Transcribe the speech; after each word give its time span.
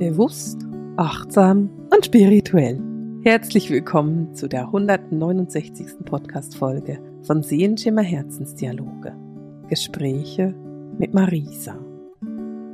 Bewusst, 0.00 0.66
achtsam 0.96 1.68
und 1.94 2.06
spirituell. 2.06 2.80
Herzlich 3.22 3.68
willkommen 3.68 4.34
zu 4.34 4.48
der 4.48 4.62
169. 4.62 6.06
Podcast-Folge 6.06 6.98
von 7.20 7.42
Seelenschimmer 7.42 8.00
Herzensdialoge. 8.00 9.14
Gespräche 9.68 10.54
mit 10.98 11.12
Marisa. 11.12 11.78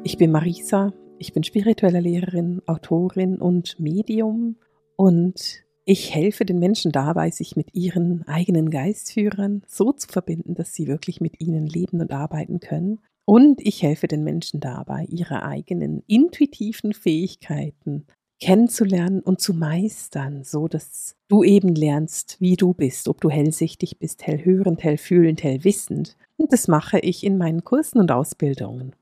Ich 0.04 0.18
bin 0.18 0.30
Marisa, 0.30 0.93
ich 1.18 1.32
bin 1.32 1.43
spirituelle 1.43 1.98
Lehrerin, 1.98 2.62
Autorin 2.64 3.40
und 3.40 3.80
Medium 3.80 4.54
und 4.95 5.64
ich 5.84 6.14
helfe 6.14 6.45
den 6.45 6.61
Menschen 6.61 6.93
dabei, 6.93 7.32
sich 7.32 7.56
mit 7.56 7.74
ihren 7.74 8.22
eigenen 8.29 8.70
Geistführern 8.70 9.64
so 9.66 9.90
zu 9.90 10.06
verbinden, 10.06 10.54
dass 10.54 10.74
sie 10.74 10.86
wirklich 10.86 11.20
mit 11.20 11.40
ihnen 11.40 11.66
leben 11.66 12.00
und 12.00 12.12
arbeiten 12.12 12.61
können 12.61 13.00
und 13.27 13.61
ich 13.61 13.82
helfe 13.82 14.06
den 14.06 14.24
Menschen 14.24 14.61
dabei, 14.61 15.04
ihre 15.10 15.42
eigenen 15.42 16.02
intuitiven 16.06 16.95
Fähigkeiten 16.95 18.06
kennenzulernen 18.41 19.20
und 19.20 19.41
zu 19.41 19.52
meistern, 19.52 20.45
so 20.45 20.68
dass 20.68 21.16
du 21.28 21.42
eben 21.42 21.74
lernst, 21.74 22.37
wie 22.41 22.56
du 22.56 22.73
bist, 22.73 23.09
ob 23.09 23.20
du 23.20 23.28
hellsichtig 23.28 23.98
bist, 23.98 24.27
hellhörend, 24.27 24.84
hellfühlend, 24.84 25.42
hellwissend. 25.42 26.16
Und 26.37 26.52
das 26.52 26.68
mache 26.68 27.01
ich 27.01 27.24
in 27.24 27.37
meinen 27.37 27.65
Kursen 27.65 27.98
und 27.98 28.12
Ausbildungen. 28.12 28.95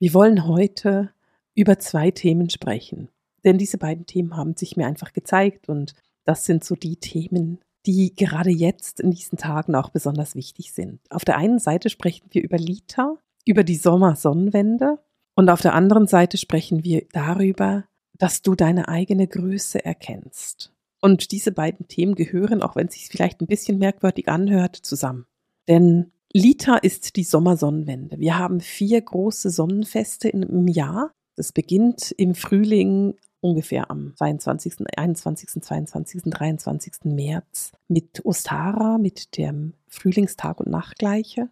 Wir 0.00 0.14
wollen 0.14 0.46
heute 0.46 1.10
über 1.54 1.78
zwei 1.78 2.10
Themen 2.10 2.50
sprechen, 2.50 3.08
denn 3.44 3.58
diese 3.58 3.78
beiden 3.78 4.06
Themen 4.06 4.36
haben 4.36 4.56
sich 4.56 4.76
mir 4.76 4.86
einfach 4.86 5.12
gezeigt 5.12 5.68
und 5.68 5.94
das 6.24 6.44
sind 6.44 6.64
so 6.64 6.74
die 6.74 6.96
Themen, 6.96 7.60
die 7.86 8.14
gerade 8.14 8.50
jetzt 8.50 8.98
in 8.98 9.10
diesen 9.10 9.38
Tagen 9.38 9.74
auch 9.74 9.90
besonders 9.90 10.34
wichtig 10.34 10.72
sind. 10.72 11.00
Auf 11.10 11.24
der 11.24 11.36
einen 11.36 11.58
Seite 11.58 11.88
sprechen 11.88 12.26
wir 12.30 12.42
über 12.42 12.58
Lita, 12.58 13.16
über 13.44 13.64
die 13.64 13.76
Sommersonnenwende 13.76 14.98
und 15.34 15.48
auf 15.48 15.60
der 15.60 15.74
anderen 15.74 16.06
Seite 16.06 16.36
sprechen 16.36 16.84
wir 16.84 17.06
darüber, 17.12 17.84
dass 18.18 18.42
du 18.42 18.54
deine 18.54 18.88
eigene 18.88 19.26
Größe 19.26 19.84
erkennst. 19.84 20.72
Und 21.00 21.32
diese 21.32 21.52
beiden 21.52 21.88
Themen 21.88 22.14
gehören, 22.14 22.62
auch 22.62 22.76
wenn 22.76 22.88
es 22.88 22.94
sich 22.94 23.08
vielleicht 23.08 23.40
ein 23.40 23.46
bisschen 23.46 23.78
merkwürdig 23.78 24.28
anhört, 24.28 24.76
zusammen. 24.76 25.26
Denn 25.66 26.12
Lita 26.32 26.76
ist 26.76 27.16
die 27.16 27.24
Sommersonnenwende. 27.24 28.18
Wir 28.18 28.38
haben 28.38 28.60
vier 28.60 29.00
große 29.00 29.50
Sonnenfeste 29.50 30.28
im 30.28 30.68
Jahr. 30.68 31.12
Das 31.36 31.52
beginnt 31.52 32.12
im 32.12 32.34
Frühling 32.34 33.14
ungefähr 33.40 33.90
am 33.90 34.14
22., 34.14 34.86
21., 34.96 35.62
22., 35.62 36.22
23. 36.26 36.92
März 37.04 37.72
mit 37.88 38.24
Ostara, 38.24 38.98
mit 38.98 39.36
dem 39.38 39.72
Frühlingstag 39.88 40.60
und 40.60 40.70
Nachtgleiche. 40.70 41.48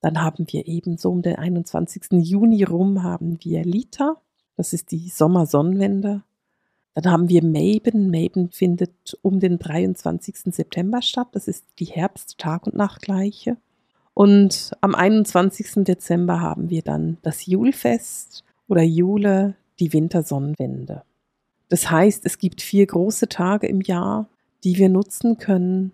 Dann 0.00 0.22
haben 0.22 0.46
wir 0.48 0.66
ebenso 0.66 1.10
um 1.10 1.22
den 1.22 1.36
21. 1.36 2.12
Juni 2.12 2.64
rum 2.64 3.02
haben 3.02 3.38
wir 3.42 3.64
Lita, 3.64 4.16
das 4.56 4.72
ist 4.72 4.90
die 4.90 5.08
Sommersonnenwende. 5.08 6.22
Dann 6.94 7.12
haben 7.12 7.28
wir 7.28 7.44
Maben. 7.44 8.10
Maben 8.10 8.50
findet 8.50 9.18
um 9.20 9.38
den 9.38 9.58
23. 9.58 10.54
September 10.54 11.02
statt. 11.02 11.28
Das 11.32 11.46
ist 11.46 11.64
die 11.78 11.84
Herbst-Tag- 11.84 12.66
und 12.66 12.74
Nachtgleiche. 12.74 13.58
Und 14.14 14.72
am 14.80 14.94
21. 14.94 15.84
Dezember 15.84 16.40
haben 16.40 16.70
wir 16.70 16.80
dann 16.80 17.18
das 17.20 17.44
Julfest 17.44 18.44
oder 18.66 18.82
Jule, 18.82 19.56
die 19.78 19.92
Wintersonnenwende. 19.92 21.02
Das 21.68 21.90
heißt, 21.90 22.24
es 22.24 22.38
gibt 22.38 22.62
vier 22.62 22.86
große 22.86 23.28
Tage 23.28 23.66
im 23.66 23.82
Jahr, 23.82 24.28
die 24.64 24.78
wir 24.78 24.88
nutzen 24.88 25.36
können, 25.36 25.92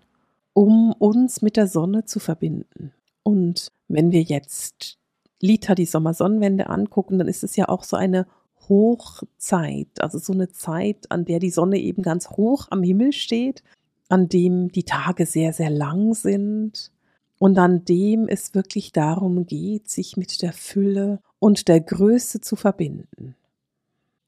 um 0.53 0.93
uns 0.93 1.41
mit 1.41 1.57
der 1.57 1.67
Sonne 1.67 2.05
zu 2.05 2.21
verbinden. 2.21 2.93
Und 3.23 3.71
wenn 3.87 4.11
wir 4.11 4.21
jetzt 4.21 4.97
Lita, 5.41 5.75
die 5.75 5.85
Sommersonnenwende 5.85 6.69
angucken, 6.69 7.17
dann 7.17 7.27
ist 7.27 7.43
es 7.43 7.55
ja 7.55 7.69
auch 7.69 7.83
so 7.83 7.97
eine 7.97 8.27
Hochzeit, 8.69 9.89
also 9.99 10.17
so 10.17 10.33
eine 10.33 10.49
Zeit, 10.49 11.11
an 11.11 11.25
der 11.25 11.39
die 11.39 11.49
Sonne 11.49 11.79
eben 11.79 12.01
ganz 12.01 12.29
hoch 12.29 12.67
am 12.69 12.83
Himmel 12.83 13.11
steht, 13.11 13.63
an 14.09 14.29
dem 14.29 14.71
die 14.71 14.83
Tage 14.83 15.25
sehr, 15.25 15.53
sehr 15.53 15.69
lang 15.69 16.13
sind 16.13 16.91
und 17.39 17.57
an 17.57 17.83
dem 17.83 18.27
es 18.27 18.53
wirklich 18.53 18.91
darum 18.91 19.45
geht, 19.45 19.89
sich 19.89 20.15
mit 20.17 20.41
der 20.41 20.53
Fülle 20.53 21.19
und 21.39 21.67
der 21.67 21.81
Größe 21.81 22.39
zu 22.39 22.55
verbinden. 22.55 23.35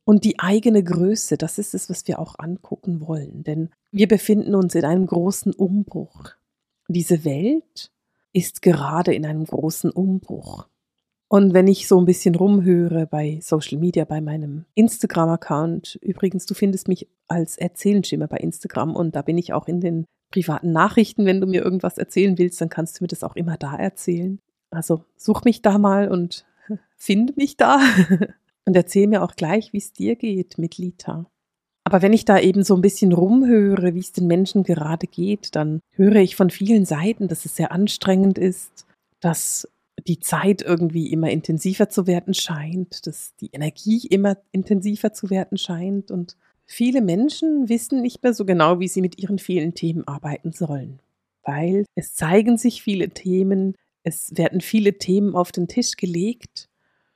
Und 0.04 0.24
die 0.24 0.40
eigene 0.40 0.84
Größe, 0.84 1.38
das 1.38 1.58
ist 1.58 1.74
es, 1.74 1.90
was 1.90 2.08
wir 2.08 2.20
auch 2.20 2.36
angucken 2.38 3.02
wollen, 3.08 3.44
denn 3.44 3.70
wir 3.92 4.08
befinden 4.08 4.54
uns 4.54 4.76
in 4.76 4.86
einem 4.86 5.08
großen 5.08 5.54
Umbruch. 5.54 6.32
Diese 6.88 7.24
Welt 7.26 7.92
ist 8.36 8.62
gerade 8.62 9.14
in 9.14 9.26
einem 9.26 9.46
großen 9.46 9.90
Umbruch. 9.92 10.68
Und 11.28 11.54
wenn 11.54 11.68
ich 11.68 11.88
so 11.88 11.98
ein 11.98 12.06
bisschen 12.06 12.36
rumhöre 12.36 13.08
bei 13.08 13.40
Social 13.42 13.80
Media, 13.80 14.04
bei 14.06 14.20
meinem 14.22 14.66
Instagram-Account, 14.76 15.98
übrigens, 16.02 16.46
du 16.46 16.54
findest 16.54 16.88
mich 16.88 17.08
als 17.28 17.58
Erzählenschimmer 17.58 18.28
bei 18.28 18.38
Instagram 18.38 18.96
und 18.96 19.16
da 19.16 19.22
bin 19.22 19.38
ich 19.38 19.54
auch 19.54 19.68
in 19.68 19.80
den 19.80 20.06
privaten 20.32 20.72
Nachrichten. 20.72 21.26
Wenn 21.26 21.40
du 21.40 21.48
mir 21.48 21.64
irgendwas 21.64 21.98
erzählen 21.98 22.38
willst, 22.38 22.60
dann 22.60 22.70
kannst 22.70 23.00
du 23.00 23.06
mir 23.06 23.08
das 23.08 23.24
auch 23.24 23.36
immer 23.36 23.58
da 23.58 23.76
erzählen. 23.76 24.40
Also 24.70 25.06
such 25.16 25.46
mich 25.46 25.62
da 25.62 25.78
mal 25.78 26.10
und 26.10 26.46
finde 26.98 27.34
mich 27.38 27.56
da 27.56 27.80
und 28.66 28.76
erzähl 28.76 29.08
mir 29.08 29.24
auch 29.24 29.36
gleich, 29.36 29.72
wie 29.72 29.78
es 29.78 29.94
dir 29.94 30.18
geht 30.18 30.58
mit 30.58 30.78
Lita. 30.78 31.26
Aber 31.88 32.02
wenn 32.02 32.14
ich 32.14 32.26
da 32.26 32.40
eben 32.40 32.64
so 32.64 32.76
ein 32.76 32.82
bisschen 32.82 33.14
rumhöre, 33.14 33.94
wie 33.94 34.00
es 34.00 34.12
den 34.12 34.26
Menschen 34.26 34.64
gerade 34.64 35.06
geht, 35.06 35.56
dann 35.56 35.82
höre 35.92 36.16
ich 36.16 36.36
von 36.36 36.50
vielen 36.50 36.84
Seiten, 36.84 37.28
dass 37.28 37.46
es 37.46 37.56
sehr 37.56 37.72
anstrengend 37.72 38.40
ist, 38.40 38.88
dass 39.20 39.70
die 40.08 40.20
Zeit 40.20 40.64
irgendwie 40.64 41.12
immer 41.12 41.30
intensiver 41.30 41.88
zu 41.88 42.08
werden 42.08 42.34
scheint, 42.34 43.06
dass 43.06 43.36
die 43.36 43.52
Energie 43.54 44.06
immer 44.08 44.38
intensiver 44.52 45.14
zu 45.14 45.30
werden 45.30 45.60
scheint. 45.60 46.10
Und 46.10 46.38
viele 46.66 47.02
Menschen 47.02 47.70
wissen 47.70 48.02
nicht 48.02 48.24
mehr 48.24 48.34
so 48.34 48.46
genau, 48.46 48.80
wie 48.80 48.88
sie 48.88 49.02
mit 49.02 49.20
ihren 49.22 49.38
vielen 49.38 49.76
Themen 49.76 50.08
arbeiten 50.08 50.52
sollen, 50.54 51.00
weil 51.44 51.86
es 51.94 52.16
zeigen 52.16 52.58
sich 52.58 52.82
viele 52.82 53.10
Themen, 53.10 53.76
es 54.04 54.36
werden 54.36 54.60
viele 54.60 54.98
Themen 54.98 55.36
auf 55.36 55.52
den 55.52 55.68
Tisch 55.68 55.98
gelegt 55.98 56.68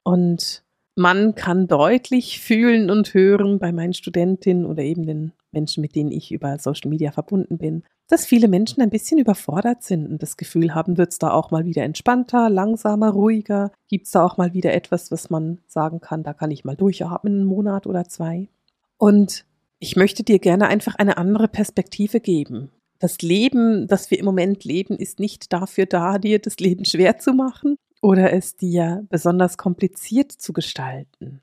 und 0.04 0.64
man 1.00 1.34
kann 1.34 1.68
deutlich 1.68 2.42
fühlen 2.42 2.92
und 2.92 3.14
hören 3.14 3.58
bei 3.58 3.72
meinen 3.72 3.94
Studentinnen 3.94 4.66
oder 4.66 4.84
eben 4.84 5.06
den 5.06 5.32
Menschen, 5.54 5.80
mit 5.80 5.96
denen 5.96 6.12
ich 6.12 6.34
über 6.34 6.60
Social 6.60 6.90
Media 6.90 7.12
verbunden 7.12 7.58
bin, 7.58 7.84
dass 8.10 8.26
viele 8.26 8.50
Menschen 8.50 8.82
ein 8.82 8.90
bisschen 8.90 9.18
überfordert 9.18 9.82
sind 9.82 10.08
und 10.08 10.22
das 10.22 10.36
Gefühl 10.36 10.76
haben, 10.76 10.98
wird 10.98 11.14
es 11.14 11.18
da 11.18 11.32
auch 11.32 11.52
mal 11.52 11.64
wieder 11.64 11.84
entspannter, 11.84 12.50
langsamer, 12.50 13.12
ruhiger? 13.12 13.72
Gibt 13.88 14.08
es 14.08 14.12
da 14.12 14.26
auch 14.26 14.36
mal 14.36 14.54
wieder 14.54 14.74
etwas, 14.74 15.10
was 15.10 15.30
man 15.30 15.60
sagen 15.68 16.02
kann, 16.02 16.24
da 16.24 16.34
kann 16.34 16.52
ich 16.52 16.66
mal 16.66 16.76
durchatmen, 16.76 17.34
einen 17.34 17.46
Monat 17.46 17.88
oder 17.88 18.04
zwei? 18.04 18.50
Und 18.98 19.46
ich 19.80 19.96
möchte 19.96 20.24
dir 20.24 20.40
gerne 20.40 20.68
einfach 20.68 20.96
eine 20.96 21.18
andere 21.18 21.48
Perspektive 21.48 22.20
geben. 22.20 22.72
Das 23.00 23.22
Leben, 23.22 23.88
das 23.88 24.12
wir 24.12 24.20
im 24.20 24.26
Moment 24.26 24.66
leben, 24.66 24.98
ist 24.98 25.22
nicht 25.22 25.54
dafür 25.54 25.86
da, 25.86 26.18
dir 26.18 26.40
das 26.40 26.60
Leben 26.60 26.84
schwer 26.84 27.20
zu 27.20 27.32
machen, 27.34 27.78
oder 28.02 28.34
es 28.34 28.56
dir 28.56 29.06
besonders 29.10 29.58
kompliziert 29.58 30.32
zu 30.32 30.54
gestalten, 30.54 31.42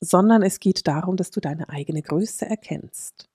sondern 0.00 0.42
es 0.42 0.60
geht 0.60 0.86
darum, 0.86 1.16
dass 1.16 1.30
du 1.30 1.40
deine 1.40 1.68
eigene 1.68 2.02
Größe 2.02 2.46
erkennst. 2.46 3.28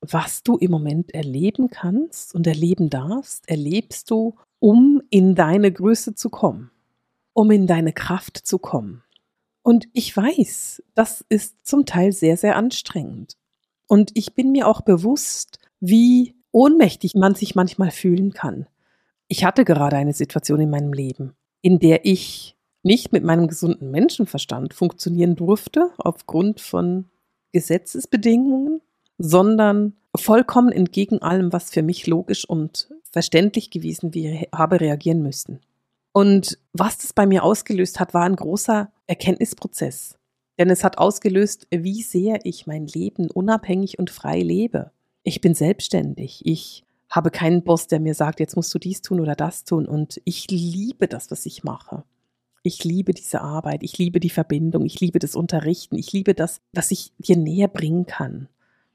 Was 0.00 0.42
du 0.42 0.56
im 0.56 0.70
Moment 0.70 1.14
erleben 1.14 1.70
kannst 1.70 2.34
und 2.34 2.46
erleben 2.46 2.90
darfst, 2.90 3.48
erlebst 3.48 4.10
du, 4.10 4.34
um 4.58 5.00
in 5.10 5.34
deine 5.34 5.70
Größe 5.70 6.14
zu 6.14 6.28
kommen, 6.28 6.70
um 7.32 7.50
in 7.50 7.66
deine 7.66 7.92
Kraft 7.92 8.36
zu 8.36 8.58
kommen. 8.58 9.02
Und 9.62 9.88
ich 9.92 10.16
weiß, 10.16 10.82
das 10.94 11.24
ist 11.28 11.64
zum 11.64 11.86
Teil 11.86 12.12
sehr, 12.12 12.36
sehr 12.36 12.56
anstrengend. 12.56 13.36
Und 13.86 14.10
ich 14.14 14.34
bin 14.34 14.50
mir 14.50 14.66
auch 14.66 14.80
bewusst, 14.80 15.58
wie 15.78 16.34
ohnmächtig 16.50 17.14
man 17.14 17.34
sich 17.34 17.54
manchmal 17.54 17.90
fühlen 17.90 18.32
kann. 18.32 18.66
Ich 19.28 19.44
hatte 19.44 19.64
gerade 19.64 19.96
eine 19.96 20.12
Situation 20.12 20.60
in 20.60 20.70
meinem 20.70 20.92
Leben, 20.92 21.34
in 21.62 21.78
der 21.78 22.04
ich 22.04 22.56
nicht 22.82 23.12
mit 23.12 23.24
meinem 23.24 23.46
gesunden 23.46 23.90
Menschenverstand 23.90 24.74
funktionieren 24.74 25.36
durfte, 25.36 25.90
aufgrund 25.98 26.60
von 26.60 27.06
Gesetzesbedingungen, 27.52 28.80
sondern 29.18 29.94
vollkommen 30.16 30.72
entgegen 30.72 31.22
allem, 31.22 31.52
was 31.52 31.70
für 31.70 31.82
mich 31.82 32.06
logisch 32.06 32.44
und 32.44 32.88
verständlich 33.10 33.70
gewesen 33.70 34.14
wäre, 34.14 34.46
habe 34.52 34.80
reagieren 34.80 35.22
müssen. 35.22 35.60
Und 36.12 36.58
was 36.72 36.98
das 36.98 37.12
bei 37.12 37.26
mir 37.26 37.44
ausgelöst 37.44 38.00
hat, 38.00 38.12
war 38.12 38.24
ein 38.24 38.36
großer 38.36 38.90
Erkenntnisprozess. 39.06 40.18
Denn 40.58 40.68
es 40.68 40.84
hat 40.84 40.98
ausgelöst, 40.98 41.66
wie 41.70 42.02
sehr 42.02 42.44
ich 42.44 42.66
mein 42.66 42.86
Leben 42.86 43.30
unabhängig 43.30 43.98
und 43.98 44.10
frei 44.10 44.40
lebe. 44.40 44.90
Ich 45.22 45.40
bin 45.40 45.54
selbstständig. 45.54 46.42
Ich 46.44 46.84
habe 47.12 47.30
keinen 47.30 47.62
Boss, 47.62 47.86
der 47.86 48.00
mir 48.00 48.14
sagt, 48.14 48.40
jetzt 48.40 48.56
musst 48.56 48.74
du 48.74 48.78
dies 48.78 49.02
tun 49.02 49.20
oder 49.20 49.34
das 49.34 49.64
tun. 49.64 49.86
Und 49.86 50.20
ich 50.24 50.50
liebe 50.50 51.06
das, 51.06 51.30
was 51.30 51.44
ich 51.44 51.62
mache. 51.62 52.04
Ich 52.62 52.84
liebe 52.84 53.12
diese 53.12 53.42
Arbeit, 53.42 53.82
ich 53.82 53.98
liebe 53.98 54.18
die 54.18 54.30
Verbindung, 54.30 54.86
ich 54.86 54.98
liebe 55.00 55.18
das 55.18 55.36
Unterrichten, 55.36 55.96
ich 55.96 56.12
liebe 56.12 56.32
das, 56.32 56.60
was 56.72 56.90
ich 56.90 57.12
dir 57.18 57.36
näher 57.36 57.68
bringen 57.68 58.06
kann. 58.06 58.48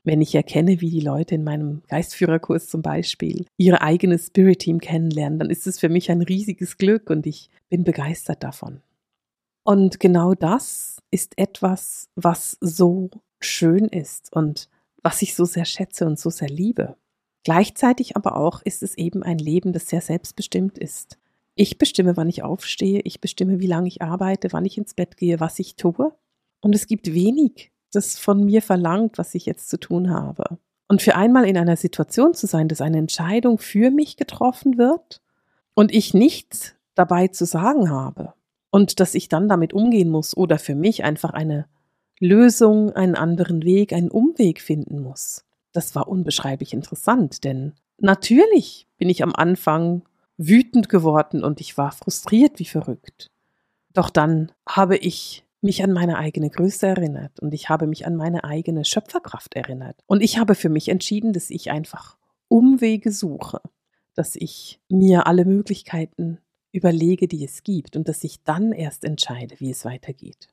Wenn 0.03 0.21
ich 0.21 0.33
erkenne, 0.33 0.79
wie 0.81 0.89
die 0.89 1.01
Leute 1.01 1.35
in 1.35 1.43
meinem 1.43 1.83
Geistführerkurs 1.89 2.69
zum 2.69 2.81
Beispiel 2.81 3.45
ihre 3.57 3.81
eigene 3.81 4.17
Spirit 4.17 4.59
Team 4.59 4.79
kennenlernen, 4.79 5.37
dann 5.37 5.49
ist 5.49 5.67
es 5.67 5.79
für 5.79 5.89
mich 5.89 6.09
ein 6.09 6.21
riesiges 6.21 6.77
Glück 6.77 7.09
und 7.09 7.27
ich 7.27 7.49
bin 7.69 7.83
begeistert 7.83 8.41
davon. 8.41 8.81
Und 9.63 9.99
genau 9.99 10.33
das 10.33 11.01
ist 11.11 11.37
etwas, 11.37 12.07
was 12.15 12.57
so 12.61 13.09
schön 13.41 13.85
ist 13.85 14.31
und 14.33 14.69
was 15.03 15.21
ich 15.21 15.35
so 15.35 15.43
sehr 15.43 15.65
schätze 15.65 16.05
und 16.05 16.17
so 16.17 16.29
sehr 16.29 16.49
liebe. 16.49 16.95
Gleichzeitig 17.47 18.17
aber 18.17 18.35
auch 18.35 18.61
ist 18.61 18.83
es 18.83 18.97
eben 18.97 19.23
ein 19.23 19.38
Leben, 19.38 19.71
das 19.71 19.88
sehr 19.88 20.01
selbstbestimmt 20.01 20.77
ist. 20.77 21.17
Ich 21.55 21.77
bestimme, 21.77 22.17
wann 22.17 22.27
ich 22.27 22.44
aufstehe, 22.44 22.99
ich 23.05 23.21
bestimme, 23.21 23.61
wie 23.61 23.67
lange 23.67 23.88
ich 23.88 24.01
arbeite, 24.01 24.51
wann 24.51 24.65
ich 24.65 24.77
ins 24.77 24.94
Bett 24.94 25.15
gehe, 25.15 25.39
was 25.39 25.57
ich 25.57 25.77
tue. 25.77 26.13
Und 26.59 26.75
es 26.75 26.88
gibt 26.88 27.13
wenig, 27.13 27.71
das 27.94 28.19
von 28.19 28.44
mir 28.44 28.61
verlangt, 28.61 29.17
was 29.17 29.33
ich 29.33 29.45
jetzt 29.45 29.69
zu 29.69 29.79
tun 29.79 30.09
habe. 30.09 30.57
Und 30.89 31.01
für 31.01 31.15
einmal 31.15 31.45
in 31.45 31.55
einer 31.55 31.77
Situation 31.77 32.33
zu 32.33 32.47
sein, 32.47 32.67
dass 32.67 32.81
eine 32.81 32.97
Entscheidung 32.97 33.59
für 33.59 33.91
mich 33.91 34.17
getroffen 34.17 34.77
wird 34.77 35.21
und 35.73 35.93
ich 35.93 36.13
nichts 36.13 36.75
dabei 36.95 37.29
zu 37.29 37.45
sagen 37.45 37.89
habe 37.89 38.33
und 38.71 39.00
dass 39.00 39.15
ich 39.15 39.29
dann 39.29 39.47
damit 39.47 39.71
umgehen 39.71 40.09
muss 40.09 40.35
oder 40.35 40.59
für 40.59 40.75
mich 40.75 41.05
einfach 41.05 41.29
eine 41.29 41.65
Lösung, 42.19 42.91
einen 42.91 43.15
anderen 43.15 43.63
Weg, 43.63 43.93
einen 43.93 44.11
Umweg 44.11 44.59
finden 44.59 45.00
muss. 45.00 45.46
Das 45.73 45.95
war 45.95 46.07
unbeschreiblich 46.07 46.73
interessant, 46.73 47.43
denn 47.43 47.73
natürlich 47.97 48.87
bin 48.97 49.09
ich 49.09 49.23
am 49.23 49.33
Anfang 49.35 50.03
wütend 50.37 50.89
geworden 50.89 51.43
und 51.43 51.61
ich 51.61 51.77
war 51.77 51.91
frustriert 51.91 52.59
wie 52.59 52.65
verrückt. 52.65 53.31
Doch 53.93 54.09
dann 54.09 54.51
habe 54.67 54.97
ich 54.97 55.43
mich 55.61 55.83
an 55.83 55.91
meine 55.91 56.17
eigene 56.17 56.49
Größe 56.49 56.85
erinnert 56.85 57.39
und 57.39 57.53
ich 57.53 57.69
habe 57.69 57.87
mich 57.87 58.05
an 58.05 58.15
meine 58.15 58.43
eigene 58.43 58.85
Schöpferkraft 58.85 59.55
erinnert. 59.55 60.03
Und 60.05 60.21
ich 60.21 60.37
habe 60.37 60.55
für 60.55 60.69
mich 60.69 60.89
entschieden, 60.89 61.33
dass 61.33 61.49
ich 61.49 61.71
einfach 61.71 62.17
Umwege 62.47 63.11
suche, 63.11 63.59
dass 64.13 64.35
ich 64.35 64.79
mir 64.89 65.27
alle 65.27 65.45
Möglichkeiten 65.45 66.39
überlege, 66.71 67.27
die 67.27 67.43
es 67.43 67.63
gibt 67.63 67.95
und 67.95 68.07
dass 68.07 68.23
ich 68.23 68.43
dann 68.43 68.71
erst 68.71 69.03
entscheide, 69.03 69.59
wie 69.59 69.71
es 69.71 69.83
weitergeht. 69.83 70.47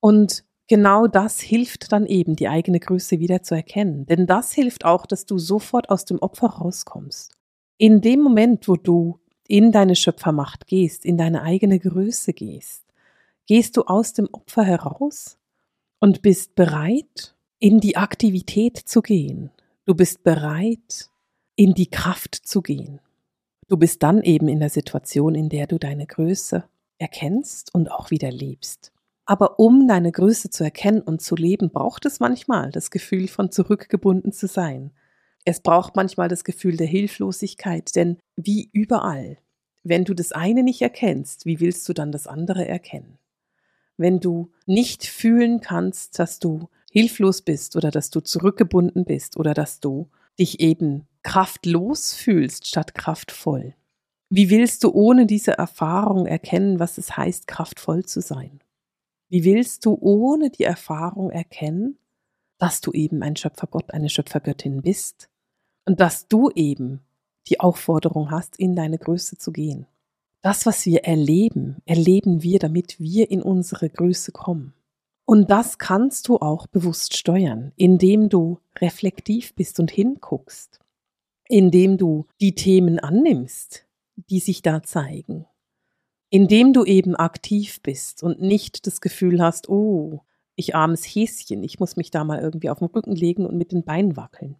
Und 0.00 0.44
genau 0.72 1.06
das 1.06 1.38
hilft 1.38 1.92
dann 1.92 2.06
eben, 2.06 2.34
die 2.34 2.48
eigene 2.48 2.80
Größe 2.80 3.20
wieder 3.20 3.42
zu 3.42 3.54
erkennen. 3.54 4.06
Denn 4.06 4.26
das 4.26 4.54
hilft 4.54 4.86
auch, 4.86 5.04
dass 5.04 5.26
du 5.26 5.36
sofort 5.36 5.90
aus 5.90 6.06
dem 6.06 6.18
Opfer 6.20 6.46
rauskommst. 6.46 7.36
In 7.76 8.00
dem 8.00 8.22
Moment, 8.22 8.68
wo 8.68 8.76
du 8.76 9.20
in 9.46 9.70
deine 9.70 9.94
Schöpfermacht 9.96 10.66
gehst, 10.66 11.04
in 11.04 11.18
deine 11.18 11.42
eigene 11.42 11.78
Größe 11.78 12.32
gehst, 12.32 12.86
gehst 13.46 13.76
du 13.76 13.82
aus 13.82 14.14
dem 14.14 14.30
Opfer 14.32 14.64
heraus 14.64 15.36
und 16.00 16.22
bist 16.22 16.54
bereit, 16.54 17.34
in 17.58 17.78
die 17.78 17.98
Aktivität 17.98 18.78
zu 18.78 19.02
gehen. 19.02 19.50
Du 19.84 19.94
bist 19.94 20.24
bereit, 20.24 21.10
in 21.54 21.74
die 21.74 21.90
Kraft 21.90 22.34
zu 22.34 22.62
gehen. 22.62 22.98
Du 23.68 23.76
bist 23.76 24.02
dann 24.02 24.22
eben 24.22 24.48
in 24.48 24.60
der 24.60 24.70
Situation, 24.70 25.34
in 25.34 25.50
der 25.50 25.66
du 25.66 25.76
deine 25.76 26.06
Größe 26.06 26.64
erkennst 26.96 27.74
und 27.74 27.90
auch 27.90 28.10
wieder 28.10 28.32
lebst. 28.32 28.91
Aber 29.24 29.58
um 29.60 29.86
deine 29.86 30.10
Größe 30.10 30.50
zu 30.50 30.64
erkennen 30.64 31.00
und 31.00 31.22
zu 31.22 31.36
leben, 31.36 31.70
braucht 31.70 32.06
es 32.06 32.20
manchmal 32.20 32.70
das 32.70 32.90
Gefühl 32.90 33.28
von 33.28 33.50
zurückgebunden 33.50 34.32
zu 34.32 34.46
sein. 34.48 34.92
Es 35.44 35.60
braucht 35.60 35.96
manchmal 35.96 36.28
das 36.28 36.44
Gefühl 36.44 36.76
der 36.76 36.86
Hilflosigkeit, 36.86 37.94
denn 37.94 38.18
wie 38.36 38.68
überall, 38.72 39.38
wenn 39.84 40.04
du 40.04 40.14
das 40.14 40.32
eine 40.32 40.62
nicht 40.62 40.82
erkennst, 40.82 41.46
wie 41.46 41.60
willst 41.60 41.88
du 41.88 41.92
dann 41.92 42.12
das 42.12 42.26
andere 42.26 42.66
erkennen? 42.66 43.18
Wenn 43.96 44.20
du 44.20 44.50
nicht 44.66 45.04
fühlen 45.04 45.60
kannst, 45.60 46.18
dass 46.18 46.38
du 46.38 46.68
hilflos 46.90 47.42
bist 47.42 47.76
oder 47.76 47.90
dass 47.90 48.10
du 48.10 48.20
zurückgebunden 48.20 49.04
bist 49.04 49.36
oder 49.36 49.54
dass 49.54 49.80
du 49.80 50.08
dich 50.38 50.60
eben 50.60 51.06
kraftlos 51.22 52.14
fühlst 52.14 52.66
statt 52.66 52.94
kraftvoll. 52.94 53.74
Wie 54.30 54.50
willst 54.50 54.82
du 54.84 54.90
ohne 54.92 55.26
diese 55.26 55.52
Erfahrung 55.52 56.26
erkennen, 56.26 56.78
was 56.78 56.98
es 56.98 57.16
heißt, 57.16 57.46
kraftvoll 57.46 58.04
zu 58.04 58.20
sein? 58.20 58.60
Wie 59.32 59.44
willst 59.44 59.86
du 59.86 59.96
ohne 59.98 60.50
die 60.50 60.64
Erfahrung 60.64 61.30
erkennen, 61.30 61.96
dass 62.58 62.82
du 62.82 62.92
eben 62.92 63.22
ein 63.22 63.34
Schöpfergott, 63.34 63.94
eine 63.94 64.10
Schöpfergöttin 64.10 64.82
bist 64.82 65.30
und 65.86 66.00
dass 66.00 66.28
du 66.28 66.50
eben 66.50 67.00
die 67.48 67.58
Aufforderung 67.58 68.30
hast, 68.30 68.58
in 68.58 68.76
deine 68.76 68.98
Größe 68.98 69.38
zu 69.38 69.50
gehen? 69.50 69.86
Das, 70.42 70.66
was 70.66 70.84
wir 70.84 71.04
erleben, 71.04 71.78
erleben 71.86 72.42
wir, 72.42 72.58
damit 72.58 73.00
wir 73.00 73.30
in 73.30 73.40
unsere 73.40 73.88
Größe 73.88 74.32
kommen. 74.32 74.74
Und 75.24 75.50
das 75.50 75.78
kannst 75.78 76.28
du 76.28 76.36
auch 76.36 76.66
bewusst 76.66 77.16
steuern, 77.16 77.72
indem 77.76 78.28
du 78.28 78.58
reflektiv 78.82 79.54
bist 79.54 79.80
und 79.80 79.90
hinguckst, 79.90 80.78
indem 81.48 81.96
du 81.96 82.26
die 82.42 82.54
Themen 82.54 82.98
annimmst, 82.98 83.86
die 84.28 84.40
sich 84.40 84.60
da 84.60 84.82
zeigen, 84.82 85.46
indem 86.32 86.72
du 86.72 86.86
eben 86.86 87.14
aktiv 87.14 87.82
bist 87.82 88.22
und 88.22 88.40
nicht 88.40 88.86
das 88.86 89.02
Gefühl 89.02 89.42
hast, 89.42 89.68
oh, 89.68 90.22
ich 90.56 90.74
armes 90.74 91.04
Häschen, 91.04 91.62
ich 91.62 91.78
muss 91.78 91.96
mich 91.96 92.10
da 92.10 92.24
mal 92.24 92.40
irgendwie 92.40 92.70
auf 92.70 92.78
den 92.78 92.88
Rücken 92.88 93.14
legen 93.14 93.44
und 93.44 93.58
mit 93.58 93.70
den 93.70 93.84
Beinen 93.84 94.16
wackeln. 94.16 94.56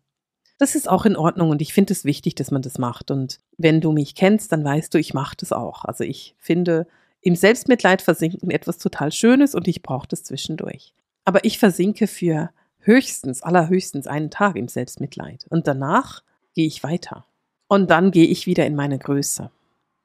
Das 0.59 0.75
ist 0.75 0.87
auch 0.87 1.07
in 1.07 1.17
Ordnung 1.17 1.49
und 1.49 1.63
ich 1.63 1.73
finde 1.73 1.95
es 1.95 2.05
wichtig, 2.05 2.35
dass 2.35 2.51
man 2.51 2.61
das 2.61 2.77
macht. 2.77 3.11
Und 3.11 3.41
wenn 3.57 3.81
du 3.81 3.91
mich 3.91 4.15
kennst, 4.15 4.53
dann 4.53 4.63
weißt 4.63 4.93
du, 4.93 4.99
ich 4.99 5.15
mache 5.15 5.35
das 5.39 5.51
auch. 5.51 5.87
Also 5.87 6.05
ich 6.05 6.37
finde 6.39 6.87
im 7.23 7.37
Selbstmitleid 7.37 8.03
versinken 8.03 8.51
etwas 8.51 8.77
total 8.77 9.11
Schönes 9.11 9.55
und 9.55 9.67
ich 9.67 9.81
brauche 9.81 10.09
das 10.09 10.25
zwischendurch. 10.25 10.93
Aber 11.25 11.43
ich 11.47 11.59
versinke 11.59 12.07
für 12.07 12.51
höchstens, 12.81 13.43
allerhöchstens 13.43 14.07
einen 14.07 14.31
Tag 14.31 14.57
im 14.57 14.69
Selbstmitleid. 14.69 15.47
Und 15.49 15.67
danach 15.67 16.23
gehe 16.53 16.67
ich 16.67 16.85
weiter. 16.85 17.25
Und 17.67 17.91
dann 17.91 18.11
gehe 18.11 18.27
ich 18.27 18.47
wieder 18.47 18.67
in 18.67 18.75
meine 18.75 18.99
Größe. 18.99 19.51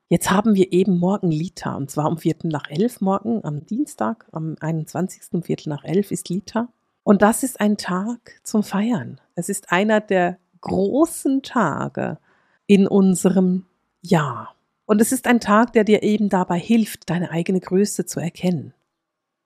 Jetzt 0.10 0.32
haben 0.32 0.56
wir 0.56 0.72
eben 0.72 1.00
morgen 1.00 1.32
Lita 1.32 1.76
und 1.76 1.92
zwar 1.92 2.10
um 2.10 2.18
Viertel 2.18 2.50
nach 2.50 2.70
elf 2.70 3.02
morgen 3.02 3.44
am 3.44 3.66
Dienstag, 3.66 4.26
am 4.32 4.56
21. 4.62 5.34
um 5.34 5.44
Viertel 5.44 5.70
nach 5.70 5.84
elf 5.84 6.12
ist 6.12 6.30
Lita. 6.30 6.70
Und 7.04 7.22
das 7.22 7.44
ist 7.44 7.60
ein 7.60 7.78
Tag 7.78 8.40
zum 8.44 8.64
Feiern. 8.64 9.20
Es 9.36 9.50
ist 9.50 9.72
einer 9.72 10.00
der 10.00 10.40
großen 10.62 11.42
Tage 11.42 12.20
in 12.68 12.88
unserem 12.88 13.66
Jahr. 14.02 14.56
Und 14.86 15.02
es 15.02 15.12
ist 15.12 15.28
ein 15.28 15.42
Tag, 15.42 15.74
der 15.74 15.84
dir 15.84 16.04
eben 16.04 16.30
dabei 16.30 16.60
hilft, 16.60 17.10
deine 17.10 17.32
eigene 17.32 17.60
Größe 17.60 18.06
zu 18.06 18.22
erkennen. 18.22 18.74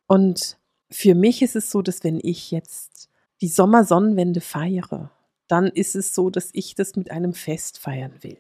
Und 0.05 0.59
für 0.91 1.15
mich 1.15 1.41
ist 1.41 1.55
es 1.55 1.71
so, 1.71 1.81
dass 1.81 2.03
wenn 2.03 2.19
ich 2.21 2.51
jetzt 2.51 3.09
die 3.41 3.47
Sommersonnenwende 3.47 4.41
feiere, 4.41 5.09
dann 5.47 5.67
ist 5.67 5.95
es 5.95 6.13
so, 6.13 6.29
dass 6.29 6.49
ich 6.53 6.75
das 6.75 6.95
mit 6.95 7.09
einem 7.09 7.33
Fest 7.33 7.79
feiern 7.79 8.13
will. 8.21 8.37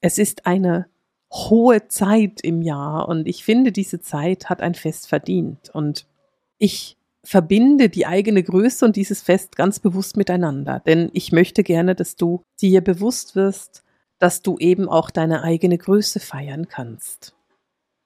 Es 0.00 0.18
ist 0.18 0.46
eine 0.46 0.88
hohe 1.32 1.88
Zeit 1.88 2.40
im 2.42 2.62
Jahr 2.62 3.08
und 3.08 3.28
ich 3.28 3.44
finde, 3.44 3.72
diese 3.72 4.00
Zeit 4.00 4.48
hat 4.48 4.60
ein 4.60 4.74
Fest 4.74 5.08
verdient. 5.08 5.70
Und 5.72 6.06
ich 6.58 6.96
verbinde 7.22 7.88
die 7.88 8.06
eigene 8.06 8.42
Größe 8.42 8.84
und 8.84 8.96
dieses 8.96 9.22
Fest 9.22 9.56
ganz 9.56 9.78
bewusst 9.78 10.16
miteinander, 10.16 10.80
denn 10.80 11.10
ich 11.12 11.32
möchte 11.32 11.62
gerne, 11.62 11.94
dass 11.94 12.16
du 12.16 12.42
dir 12.60 12.80
bewusst 12.80 13.36
wirst, 13.36 13.84
dass 14.18 14.42
du 14.42 14.58
eben 14.58 14.88
auch 14.88 15.10
deine 15.10 15.42
eigene 15.42 15.78
Größe 15.78 16.20
feiern 16.20 16.68
kannst. 16.68 17.34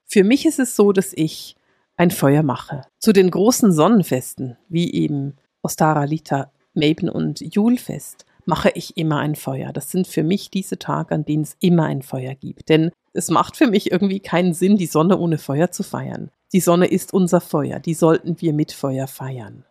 Für 0.05 0.23
mich 0.23 0.45
ist 0.45 0.59
es 0.59 0.75
so, 0.75 0.91
dass 0.91 1.11
ich 1.13 1.55
ein 1.97 2.11
Feuer 2.11 2.43
mache. 2.43 2.81
Zu 2.99 3.13
den 3.13 3.31
großen 3.31 3.71
Sonnenfesten, 3.71 4.57
wie 4.69 4.93
eben 4.93 5.35
Ostara, 5.61 6.03
Lita, 6.03 6.51
Maben 6.73 7.09
und 7.09 7.39
Julfest, 7.55 8.25
mache 8.45 8.69
ich 8.75 8.97
immer 8.97 9.19
ein 9.19 9.35
Feuer. 9.35 9.73
Das 9.73 9.91
sind 9.91 10.07
für 10.07 10.23
mich 10.23 10.51
diese 10.51 10.77
Tage, 10.77 11.15
an 11.15 11.25
denen 11.25 11.43
es 11.43 11.57
immer 11.59 11.85
ein 11.85 12.01
Feuer 12.01 12.35
gibt. 12.35 12.69
Denn 12.69 12.91
es 13.15 13.29
macht 13.29 13.55
für 13.55 13.67
mich 13.67 13.91
irgendwie 13.91 14.19
keinen 14.19 14.53
Sinn, 14.53 14.77
die 14.77 14.87
Sonne 14.87 15.17
ohne 15.17 15.37
Feuer 15.37 15.71
zu 15.71 15.83
feiern. 15.83 16.31
Die 16.51 16.59
Sonne 16.59 16.87
ist 16.87 17.13
unser 17.13 17.41
Feuer, 17.41 17.79
die 17.79 17.93
sollten 17.93 18.39
wir 18.41 18.53
mit 18.53 18.71
Feuer 18.71 19.07
feiern. 19.07 19.65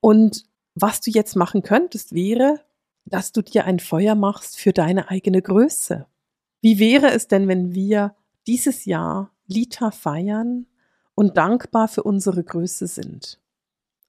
Und 0.00 0.44
was 0.74 1.00
du 1.00 1.10
jetzt 1.10 1.36
machen 1.36 1.62
könntest, 1.62 2.12
wäre, 2.12 2.60
dass 3.06 3.32
du 3.32 3.42
dir 3.42 3.64
ein 3.64 3.80
Feuer 3.80 4.14
machst 4.14 4.58
für 4.58 4.72
deine 4.72 5.08
eigene 5.10 5.40
Größe. 5.40 6.06
Wie 6.60 6.78
wäre 6.78 7.10
es 7.12 7.28
denn, 7.28 7.48
wenn 7.48 7.74
wir 7.74 8.14
dieses 8.46 8.84
Jahr 8.84 9.30
Lita 9.46 9.90
feiern 9.90 10.66
und 11.14 11.36
dankbar 11.36 11.88
für 11.88 12.02
unsere 12.02 12.44
Größe 12.44 12.86
sind? 12.86 13.40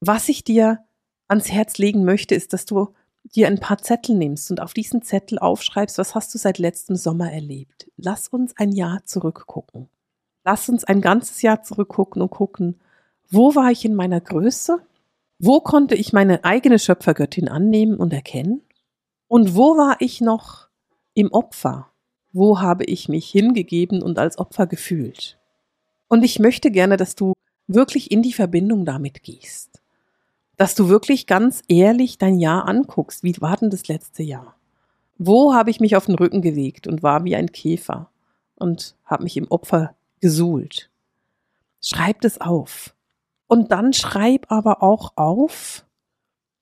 Was 0.02 0.28
ich 0.30 0.44
dir 0.44 0.80
ans 1.28 1.50
Herz 1.50 1.78
legen 1.78 2.04
möchte, 2.04 2.36
ist, 2.36 2.54
dass 2.54 2.66
du 2.66 2.94
dir 3.36 3.48
ein 3.48 3.60
paar 3.60 3.78
Zettel 3.78 4.16
nimmst 4.16 4.52
und 4.52 4.62
auf 4.62 4.74
diesen 4.74 5.02
Zettel 5.02 5.40
aufschreibst, 5.40 5.98
was 5.98 6.16
hast 6.16 6.34
du 6.34 6.38
seit 6.38 6.58
letztem 6.58 6.96
Sommer 6.96 7.32
erlebt. 7.32 7.90
Lass 7.98 8.28
uns 8.30 8.56
ein 8.58 8.72
Jahr 8.72 9.04
zurückgucken. 9.06 9.90
Lass 10.44 10.70
uns 10.70 10.84
ein 10.84 11.02
ganzes 11.02 11.42
Jahr 11.42 11.64
zurückgucken 11.64 12.22
und 12.22 12.32
gucken, 12.32 12.80
wo 13.30 13.56
war 13.56 13.72
ich 13.72 13.84
in 13.84 13.96
meiner 13.96 14.22
Größe? 14.22 14.80
Wo 15.40 15.60
konnte 15.60 15.96
ich 15.96 16.14
meine 16.14 16.44
eigene 16.46 16.80
Schöpfergöttin 16.80 17.50
annehmen 17.50 17.98
und 17.98 18.14
erkennen? 18.14 18.62
Und 19.28 19.56
wo 19.56 19.78
war 19.78 19.98
ich 20.00 20.22
noch 20.22 20.70
im 21.14 21.32
Opfer? 21.32 21.92
Wo 22.32 22.60
habe 22.62 22.86
ich 22.86 23.10
mich 23.10 23.30
hingegeben 23.30 24.02
und 24.02 24.20
als 24.20 24.38
Opfer 24.38 24.68
gefühlt? 24.68 25.38
Und 26.08 26.24
ich 26.24 26.40
möchte 26.40 26.72
gerne, 26.72 26.96
dass 26.96 27.16
du 27.16 27.34
wirklich 27.68 28.12
in 28.12 28.22
die 28.22 28.34
Verbindung 28.34 28.86
damit 28.86 29.24
gehst. 29.24 29.77
Dass 30.58 30.76
du 30.76 30.90
wirklich 30.90 31.28
ganz 31.28 31.62
ehrlich 31.68 32.18
dein 32.18 32.40
Jahr 32.40 32.68
anguckst. 32.68 33.24
Wie 33.24 33.40
war 33.40 33.58
denn 33.58 33.70
das 33.70 33.88
letzte 33.88 34.24
Jahr? 34.24 34.56
Wo 35.18 35.54
habe 35.54 35.70
ich 35.70 35.80
mich 35.80 35.96
auf 35.96 36.06
den 36.08 36.16
Rücken 36.16 36.42
gelegt 36.42 36.88
und 36.88 37.04
war 37.04 37.24
wie 37.24 37.36
ein 37.36 37.52
Käfer 37.52 38.12
und 38.56 38.96
habe 39.06 39.24
mich 39.24 39.38
im 39.38 39.50
Opfer 39.50 39.96
gesuhlt? 40.20 40.90
Schreib 41.82 42.22
das 42.22 42.42
auf. 42.42 42.96
Und 43.48 43.72
dann 43.72 43.94
schreib 43.94 44.52
aber 44.52 44.84
auch 44.84 45.14
auf, 45.16 45.86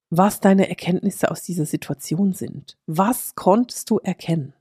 was 0.09 0.39
deine 0.39 0.69
Erkenntnisse 0.69 1.31
aus 1.31 1.41
dieser 1.41 1.65
Situation 1.65 2.33
sind. 2.33 2.77
Was 2.85 3.35
konntest 3.35 3.89
du 3.89 3.97
erkennen? 3.97 4.53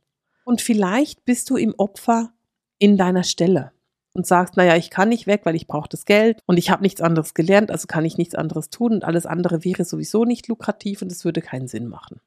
Und 0.44 0.60
vielleicht 0.60 1.24
bist 1.24 1.50
du 1.50 1.56
im 1.56 1.74
Opfer 1.76 2.32
in 2.78 2.96
deiner 2.96 3.24
Stelle 3.24 3.72
und 4.14 4.26
sagst, 4.26 4.56
naja, 4.56 4.76
ich 4.76 4.90
kann 4.90 5.08
nicht 5.08 5.26
weg, 5.26 5.42
weil 5.44 5.56
ich 5.56 5.66
brauche 5.66 5.88
das 5.88 6.04
Geld 6.04 6.40
und 6.46 6.56
ich 6.56 6.70
habe 6.70 6.82
nichts 6.82 7.00
anderes 7.00 7.34
gelernt, 7.34 7.70
also 7.70 7.86
kann 7.86 8.04
ich 8.04 8.16
nichts 8.16 8.34
anderes 8.34 8.70
tun 8.70 8.92
und 8.92 9.04
alles 9.04 9.26
andere 9.26 9.64
wäre 9.64 9.84
sowieso 9.84 10.24
nicht 10.24 10.48
lukrativ 10.48 11.02
und 11.02 11.12
es 11.12 11.24
würde 11.24 11.42
keinen 11.42 11.68
Sinn 11.68 11.88
machen. 11.88 12.20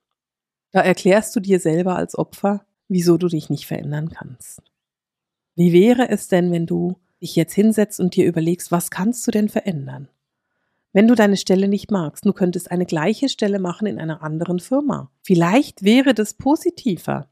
Da 0.72 0.82
erklärst 0.82 1.36
du 1.36 1.40
dir 1.40 1.60
selber 1.60 1.96
als 1.96 2.18
Opfer, 2.18 2.66
wieso 2.90 3.18
du 3.18 3.28
dich 3.28 3.50
nicht 3.50 3.66
verändern 3.66 4.10
kannst. 4.10 4.62
Wie 5.56 5.74
wäre 5.74 6.10
es 6.10 6.28
denn, 6.28 6.52
wenn 6.52 6.68
du 6.68 6.98
dich 7.22 7.36
jetzt 7.36 7.54
hinsetzt 7.54 8.00
und 8.00 8.16
dir 8.16 8.28
überlegst, 8.28 8.72
was 8.72 8.92
kannst 8.92 9.26
du 9.26 9.32
denn 9.32 9.50
verändern? 9.50 10.10
Wenn 10.94 11.08
du 11.08 11.16
deine 11.16 11.38
Stelle 11.38 11.68
nicht 11.68 11.90
magst, 11.90 12.26
du 12.26 12.34
könntest 12.34 12.70
eine 12.70 12.86
gleiche 12.86 13.30
Stelle 13.30 13.60
machen 13.60 13.88
in 13.88 14.00
einer 14.00 14.22
anderen 14.22 14.60
Firma. 14.60 15.10
Vielleicht 15.22 15.84
wäre 15.84 16.14
das 16.14 16.34
positiver. 16.34 17.30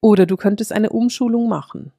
Oder 0.00 0.26
du 0.26 0.36
könntest 0.36 0.72
eine 0.72 0.90
Umschulung 0.90 1.48
machen. 1.48 1.92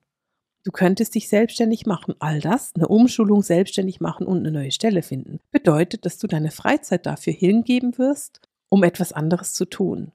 Du 0.65 0.72
könntest 0.72 1.13
dich 1.13 1.29
selbstständig 1.29 1.86
machen. 1.86 2.15
All 2.17 2.41
das, 2.41 2.74
eine 2.75 2.88
Umschulung 2.88 3.43
selbstständig 3.43 4.01
machen 4.01 4.25
und 4.25 4.39
eine 4.39 4.51
neue 4.51 4.72
Stelle 4.72 5.03
finden, 5.03 5.39
bedeutet, 5.51 6.05
dass 6.05 6.17
du 6.17 6.25
deine 6.25 6.50
Freizeit 6.50 7.05
dafür 7.05 7.34
hingeben 7.34 8.00
wirst, 8.00 8.41
um 8.69 8.84
etwas 8.84 9.13
anderes 9.13 9.53
zu 9.53 9.65
tun. 9.65 10.12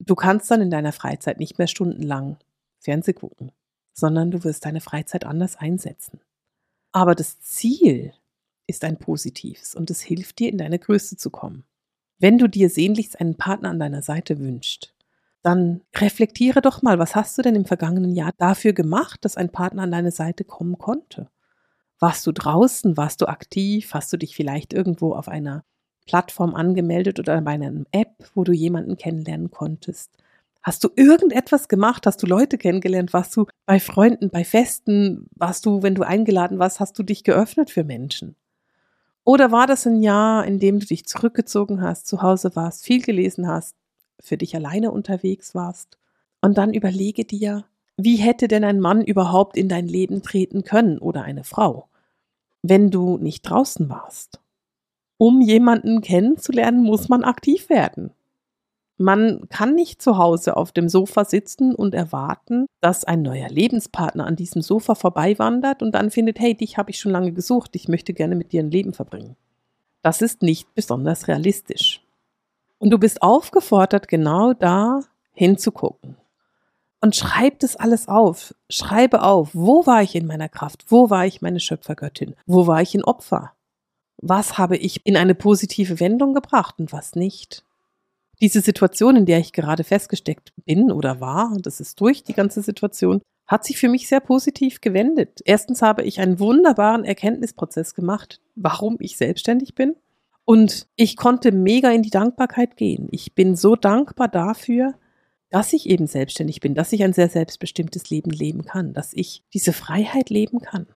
Du 0.00 0.16
kannst 0.16 0.50
dann 0.50 0.60
in 0.60 0.70
deiner 0.70 0.92
Freizeit 0.92 1.38
nicht 1.38 1.58
mehr 1.58 1.68
stundenlang 1.68 2.36
Fernseh 2.80 3.12
gucken, 3.12 3.52
sondern 3.92 4.32
du 4.32 4.42
wirst 4.42 4.64
deine 4.66 4.80
Freizeit 4.80 5.24
anders 5.24 5.54
einsetzen. 5.54 6.20
Aber 6.90 7.14
das 7.14 7.40
Ziel 7.40 8.12
ist 8.66 8.82
ein 8.82 8.98
positives 8.98 9.76
und 9.76 9.88
es 9.90 10.00
hilft 10.00 10.40
dir, 10.40 10.48
in 10.48 10.58
deine 10.58 10.80
Größe 10.80 11.16
zu 11.16 11.30
kommen. 11.30 11.62
Wenn 12.18 12.38
du 12.38 12.48
dir 12.48 12.70
sehnlichst 12.70 13.20
einen 13.20 13.36
Partner 13.36 13.70
an 13.70 13.78
deiner 13.78 14.02
Seite 14.02 14.40
wünschst, 14.40 14.94
dann 15.42 15.82
reflektiere 15.96 16.60
doch 16.60 16.82
mal, 16.82 16.98
was 16.98 17.14
hast 17.14 17.38
du 17.38 17.42
denn 17.42 17.54
im 17.54 17.64
vergangenen 17.64 18.14
Jahr 18.14 18.32
dafür 18.36 18.72
gemacht, 18.72 19.24
dass 19.24 19.36
ein 19.36 19.50
Partner 19.50 19.82
an 19.82 19.92
deine 19.92 20.10
Seite 20.10 20.44
kommen 20.44 20.78
konnte? 20.78 21.28
Warst 21.98 22.26
du 22.26 22.32
draußen? 22.32 22.96
Warst 22.96 23.20
du 23.20 23.26
aktiv? 23.26 23.92
Hast 23.92 24.12
du 24.12 24.16
dich 24.16 24.34
vielleicht 24.34 24.72
irgendwo 24.72 25.14
auf 25.14 25.28
einer 25.28 25.64
Plattform 26.06 26.54
angemeldet 26.54 27.18
oder 27.18 27.40
bei 27.42 27.52
einer 27.52 27.84
App, 27.92 28.30
wo 28.34 28.44
du 28.44 28.52
jemanden 28.52 28.96
kennenlernen 28.96 29.50
konntest? 29.50 30.10
Hast 30.62 30.84
du 30.84 30.90
irgendetwas 30.94 31.68
gemacht? 31.68 32.06
Hast 32.06 32.22
du 32.22 32.26
Leute 32.26 32.58
kennengelernt? 32.58 33.12
Warst 33.12 33.34
du 33.36 33.46
bei 33.64 33.80
Freunden, 33.80 34.30
bei 34.30 34.44
Festen? 34.44 35.26
Warst 35.34 35.64
du, 35.64 35.82
wenn 35.82 35.94
du 35.94 36.02
eingeladen 36.02 36.58
warst, 36.58 36.80
hast 36.80 36.98
du 36.98 37.02
dich 37.02 37.24
geöffnet 37.24 37.70
für 37.70 37.84
Menschen? 37.84 38.36
Oder 39.24 39.52
war 39.52 39.66
das 39.66 39.86
ein 39.86 40.02
Jahr, 40.02 40.44
in 40.44 40.58
dem 40.58 40.80
du 40.80 40.86
dich 40.86 41.06
zurückgezogen 41.06 41.82
hast, 41.82 42.06
zu 42.06 42.22
Hause 42.22 42.56
warst, 42.56 42.84
viel 42.84 43.02
gelesen 43.02 43.46
hast, 43.46 43.76
für 44.22 44.36
dich 44.36 44.54
alleine 44.54 44.90
unterwegs 44.90 45.54
warst. 45.54 45.98
Und 46.40 46.58
dann 46.58 46.72
überlege 46.72 47.24
dir, 47.24 47.64
wie 47.96 48.16
hätte 48.16 48.48
denn 48.48 48.64
ein 48.64 48.80
Mann 48.80 49.02
überhaupt 49.02 49.56
in 49.56 49.68
dein 49.68 49.86
Leben 49.86 50.22
treten 50.22 50.64
können 50.64 50.98
oder 50.98 51.22
eine 51.22 51.44
Frau, 51.44 51.88
wenn 52.62 52.90
du 52.90 53.18
nicht 53.18 53.42
draußen 53.42 53.88
warst? 53.88 54.40
Um 55.18 55.42
jemanden 55.42 56.00
kennenzulernen, 56.00 56.82
muss 56.82 57.10
man 57.10 57.24
aktiv 57.24 57.68
werden. 57.68 58.12
Man 58.96 59.48
kann 59.48 59.74
nicht 59.74 60.02
zu 60.02 60.18
Hause 60.18 60.56
auf 60.56 60.72
dem 60.72 60.88
Sofa 60.88 61.24
sitzen 61.24 61.74
und 61.74 61.94
erwarten, 61.94 62.66
dass 62.80 63.04
ein 63.04 63.22
neuer 63.22 63.48
Lebenspartner 63.48 64.26
an 64.26 64.36
diesem 64.36 64.60
Sofa 64.60 64.94
vorbeiwandert 64.94 65.82
und 65.82 65.92
dann 65.94 66.10
findet, 66.10 66.38
hey, 66.38 66.54
dich 66.54 66.76
habe 66.76 66.90
ich 66.90 67.00
schon 67.00 67.12
lange 67.12 67.32
gesucht, 67.32 67.70
ich 67.76 67.88
möchte 67.88 68.12
gerne 68.12 68.36
mit 68.36 68.52
dir 68.52 68.62
ein 68.62 68.70
Leben 68.70 68.92
verbringen. 68.92 69.36
Das 70.02 70.22
ist 70.22 70.42
nicht 70.42 70.74
besonders 70.74 71.28
realistisch. 71.28 72.02
Und 72.80 72.90
du 72.90 72.98
bist 72.98 73.22
aufgefordert, 73.22 74.08
genau 74.08 74.54
da 74.54 75.02
hinzugucken. 75.34 76.16
Und 77.02 77.14
schreib 77.14 77.60
das 77.60 77.76
alles 77.76 78.08
auf. 78.08 78.54
Schreibe 78.68 79.22
auf, 79.22 79.50
wo 79.52 79.86
war 79.86 80.02
ich 80.02 80.14
in 80.14 80.26
meiner 80.26 80.48
Kraft? 80.48 80.86
Wo 80.88 81.10
war 81.10 81.26
ich 81.26 81.42
meine 81.42 81.60
Schöpfergöttin? 81.60 82.34
Wo 82.46 82.66
war 82.66 82.80
ich 82.80 82.94
in 82.94 83.04
Opfer? 83.04 83.52
Was 84.16 84.58
habe 84.58 84.76
ich 84.76 85.06
in 85.06 85.16
eine 85.16 85.34
positive 85.34 86.00
Wendung 86.00 86.34
gebracht 86.34 86.76
und 86.78 86.92
was 86.92 87.14
nicht? 87.14 87.64
Diese 88.40 88.62
Situation, 88.62 89.16
in 89.16 89.26
der 89.26 89.38
ich 89.38 89.52
gerade 89.52 89.84
festgesteckt 89.84 90.52
bin 90.64 90.90
oder 90.90 91.20
war, 91.20 91.54
das 91.60 91.80
ist 91.80 92.00
durch 92.00 92.24
die 92.24 92.34
ganze 92.34 92.62
Situation, 92.62 93.20
hat 93.46 93.64
sich 93.64 93.78
für 93.78 93.88
mich 93.88 94.08
sehr 94.08 94.20
positiv 94.20 94.80
gewendet. 94.80 95.40
Erstens 95.44 95.82
habe 95.82 96.02
ich 96.02 96.20
einen 96.20 96.38
wunderbaren 96.38 97.04
Erkenntnisprozess 97.04 97.94
gemacht, 97.94 98.40
warum 98.54 98.96
ich 99.00 99.18
selbstständig 99.18 99.74
bin. 99.74 99.96
Und 100.44 100.88
ich 100.96 101.16
konnte 101.16 101.52
mega 101.52 101.90
in 101.90 102.02
die 102.02 102.10
Dankbarkeit 102.10 102.76
gehen. 102.76 103.08
Ich 103.10 103.34
bin 103.34 103.56
so 103.56 103.76
dankbar 103.76 104.28
dafür, 104.28 104.94
dass 105.50 105.72
ich 105.72 105.88
eben 105.88 106.06
selbstständig 106.06 106.60
bin, 106.60 106.74
dass 106.74 106.92
ich 106.92 107.02
ein 107.02 107.12
sehr 107.12 107.28
selbstbestimmtes 107.28 108.10
Leben 108.10 108.30
leben 108.30 108.64
kann, 108.64 108.92
dass 108.92 109.12
ich 109.12 109.42
diese 109.52 109.72
Freiheit 109.72 110.30
leben 110.30 110.60
kann. 110.60 110.86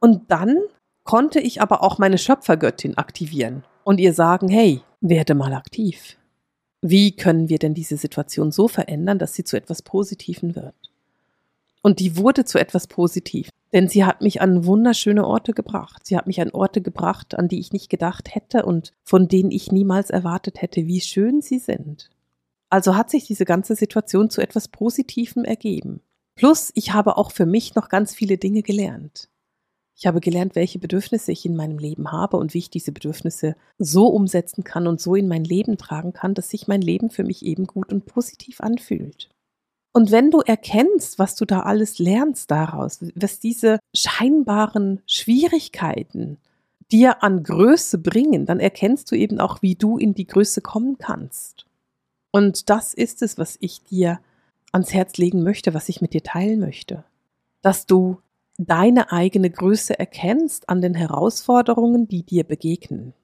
Und 0.00 0.30
dann 0.30 0.56
konnte 1.04 1.38
ich 1.38 1.60
aber 1.60 1.82
auch 1.82 1.98
meine 1.98 2.18
Schöpfergöttin 2.18 2.96
aktivieren 2.96 3.64
und 3.84 4.00
ihr 4.00 4.14
sagen, 4.14 4.48
hey, 4.48 4.82
werde 5.00 5.34
mal 5.34 5.52
aktiv. 5.52 6.16
Wie 6.80 7.14
können 7.14 7.48
wir 7.48 7.58
denn 7.58 7.74
diese 7.74 7.96
Situation 7.96 8.52
so 8.52 8.68
verändern, 8.68 9.18
dass 9.18 9.34
sie 9.34 9.44
zu 9.44 9.56
etwas 9.56 9.82
Positiven 9.82 10.56
wird? 10.56 10.74
Und 11.82 12.00
die 12.00 12.16
wurde 12.16 12.44
zu 12.44 12.58
etwas 12.58 12.86
Positiv. 12.86 13.50
Denn 13.74 13.88
sie 13.88 14.04
hat 14.04 14.22
mich 14.22 14.40
an 14.40 14.64
wunderschöne 14.64 15.26
Orte 15.26 15.52
gebracht. 15.52 16.06
Sie 16.06 16.16
hat 16.16 16.28
mich 16.28 16.40
an 16.40 16.52
Orte 16.52 16.80
gebracht, 16.80 17.34
an 17.34 17.48
die 17.48 17.58
ich 17.58 17.72
nicht 17.72 17.90
gedacht 17.90 18.32
hätte 18.32 18.64
und 18.64 18.92
von 19.02 19.26
denen 19.26 19.50
ich 19.50 19.72
niemals 19.72 20.10
erwartet 20.10 20.62
hätte, 20.62 20.86
wie 20.86 21.00
schön 21.00 21.42
sie 21.42 21.58
sind. 21.58 22.08
Also 22.70 22.96
hat 22.96 23.10
sich 23.10 23.26
diese 23.26 23.44
ganze 23.44 23.74
Situation 23.74 24.30
zu 24.30 24.40
etwas 24.40 24.68
Positivem 24.68 25.44
ergeben. 25.44 26.00
Plus, 26.36 26.70
ich 26.74 26.92
habe 26.92 27.16
auch 27.16 27.32
für 27.32 27.46
mich 27.46 27.74
noch 27.74 27.88
ganz 27.88 28.14
viele 28.14 28.38
Dinge 28.38 28.62
gelernt. 28.62 29.28
Ich 29.96 30.06
habe 30.06 30.20
gelernt, 30.20 30.54
welche 30.54 30.78
Bedürfnisse 30.78 31.32
ich 31.32 31.44
in 31.44 31.56
meinem 31.56 31.78
Leben 31.78 32.12
habe 32.12 32.36
und 32.36 32.54
wie 32.54 32.58
ich 32.58 32.70
diese 32.70 32.92
Bedürfnisse 32.92 33.56
so 33.78 34.06
umsetzen 34.06 34.62
kann 34.62 34.86
und 34.86 35.00
so 35.00 35.16
in 35.16 35.26
mein 35.26 35.44
Leben 35.44 35.78
tragen 35.78 36.12
kann, 36.12 36.34
dass 36.34 36.48
sich 36.48 36.68
mein 36.68 36.80
Leben 36.80 37.10
für 37.10 37.24
mich 37.24 37.44
eben 37.44 37.66
gut 37.66 37.92
und 37.92 38.06
positiv 38.06 38.60
anfühlt. 38.60 39.33
Und 39.96 40.10
wenn 40.10 40.32
du 40.32 40.40
erkennst, 40.40 41.20
was 41.20 41.36
du 41.36 41.44
da 41.44 41.60
alles 41.60 42.00
lernst 42.00 42.50
daraus, 42.50 42.98
was 43.14 43.38
diese 43.38 43.78
scheinbaren 43.94 45.00
Schwierigkeiten 45.06 46.38
dir 46.90 47.22
an 47.22 47.44
Größe 47.44 47.98
bringen, 47.98 48.44
dann 48.44 48.58
erkennst 48.58 49.12
du 49.12 49.14
eben 49.14 49.38
auch, 49.38 49.62
wie 49.62 49.76
du 49.76 49.96
in 49.96 50.12
die 50.12 50.26
Größe 50.26 50.62
kommen 50.62 50.98
kannst. 50.98 51.66
Und 52.32 52.70
das 52.70 52.92
ist 52.92 53.22
es, 53.22 53.38
was 53.38 53.56
ich 53.60 53.84
dir 53.84 54.18
ans 54.72 54.92
Herz 54.92 55.16
legen 55.16 55.44
möchte, 55.44 55.74
was 55.74 55.88
ich 55.88 56.00
mit 56.00 56.12
dir 56.12 56.24
teilen 56.24 56.58
möchte. 56.58 57.04
Dass 57.62 57.86
du 57.86 58.18
deine 58.58 59.12
eigene 59.12 59.48
Größe 59.48 59.96
erkennst 59.96 60.68
an 60.68 60.82
den 60.82 60.94
Herausforderungen, 60.94 62.08
die 62.08 62.24
dir 62.24 62.42
begegnen. 62.42 63.14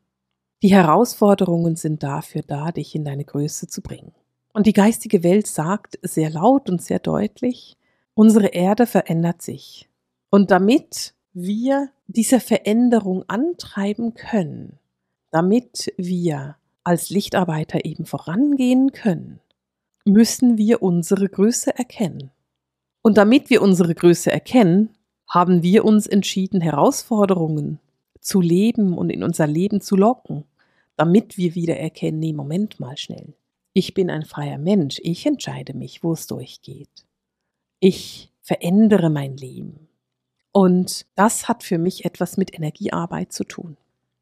Die 0.62 0.72
Herausforderungen 0.72 1.74
sind 1.74 2.04
dafür 2.04 2.42
da, 2.46 2.70
dich 2.70 2.94
in 2.94 3.04
deine 3.04 3.24
Größe 3.24 3.66
zu 3.66 3.82
bringen. 3.82 4.12
Und 4.52 4.66
die 4.66 4.72
geistige 4.72 5.22
Welt 5.22 5.46
sagt 5.46 5.98
sehr 6.02 6.30
laut 6.30 6.68
und 6.68 6.82
sehr 6.82 6.98
deutlich, 6.98 7.76
unsere 8.14 8.48
Erde 8.48 8.86
verändert 8.86 9.42
sich. 9.42 9.88
Und 10.30 10.50
damit 10.50 11.14
wir 11.32 11.90
diese 12.06 12.40
Veränderung 12.40 13.24
antreiben 13.28 14.14
können, 14.14 14.78
damit 15.30 15.92
wir 15.96 16.56
als 16.82 17.10
Lichtarbeiter 17.10 17.84
eben 17.84 18.06
vorangehen 18.06 18.92
können, 18.92 19.40
müssen 20.04 20.58
wir 20.58 20.82
unsere 20.82 21.28
Größe 21.28 21.76
erkennen. 21.76 22.30
Und 23.02 23.16
damit 23.16 23.50
wir 23.50 23.62
unsere 23.62 23.94
Größe 23.94 24.30
erkennen, 24.30 24.90
haben 25.28 25.62
wir 25.62 25.84
uns 25.84 26.06
entschieden, 26.06 26.60
Herausforderungen 26.60 27.78
zu 28.20 28.40
leben 28.40 28.98
und 28.98 29.10
in 29.10 29.22
unser 29.22 29.46
Leben 29.46 29.80
zu 29.80 29.96
locken, 29.96 30.44
damit 30.96 31.38
wir 31.38 31.54
wieder 31.54 31.76
erkennen, 31.76 32.18
nee, 32.18 32.32
Moment 32.32 32.80
mal 32.80 32.96
schnell. 32.96 33.34
Ich 33.72 33.94
bin 33.94 34.10
ein 34.10 34.24
freier 34.24 34.58
Mensch. 34.58 35.00
Ich 35.02 35.26
entscheide 35.26 35.74
mich, 35.74 36.02
wo 36.02 36.12
es 36.12 36.26
durchgeht. 36.26 37.06
Ich 37.78 38.32
verändere 38.40 39.10
mein 39.10 39.36
Leben. 39.36 39.88
Und 40.52 41.06
das 41.14 41.48
hat 41.48 41.62
für 41.62 41.78
mich 41.78 42.04
etwas 42.04 42.36
mit 42.36 42.52
Energiearbeit 42.54 43.32
zu 43.32 43.44
tun. 43.44 43.76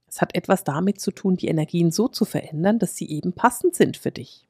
Es 0.06 0.20
hat 0.20 0.34
etwas 0.34 0.64
damit 0.64 1.00
zu 1.00 1.10
tun, 1.10 1.36
die 1.36 1.48
Energien 1.48 1.90
so 1.90 2.08
zu 2.08 2.24
verändern, 2.24 2.78
dass 2.78 2.96
sie 2.96 3.08
eben 3.08 3.32
passend 3.32 3.74
sind 3.74 3.96
für 3.96 4.10
dich. 4.10 4.46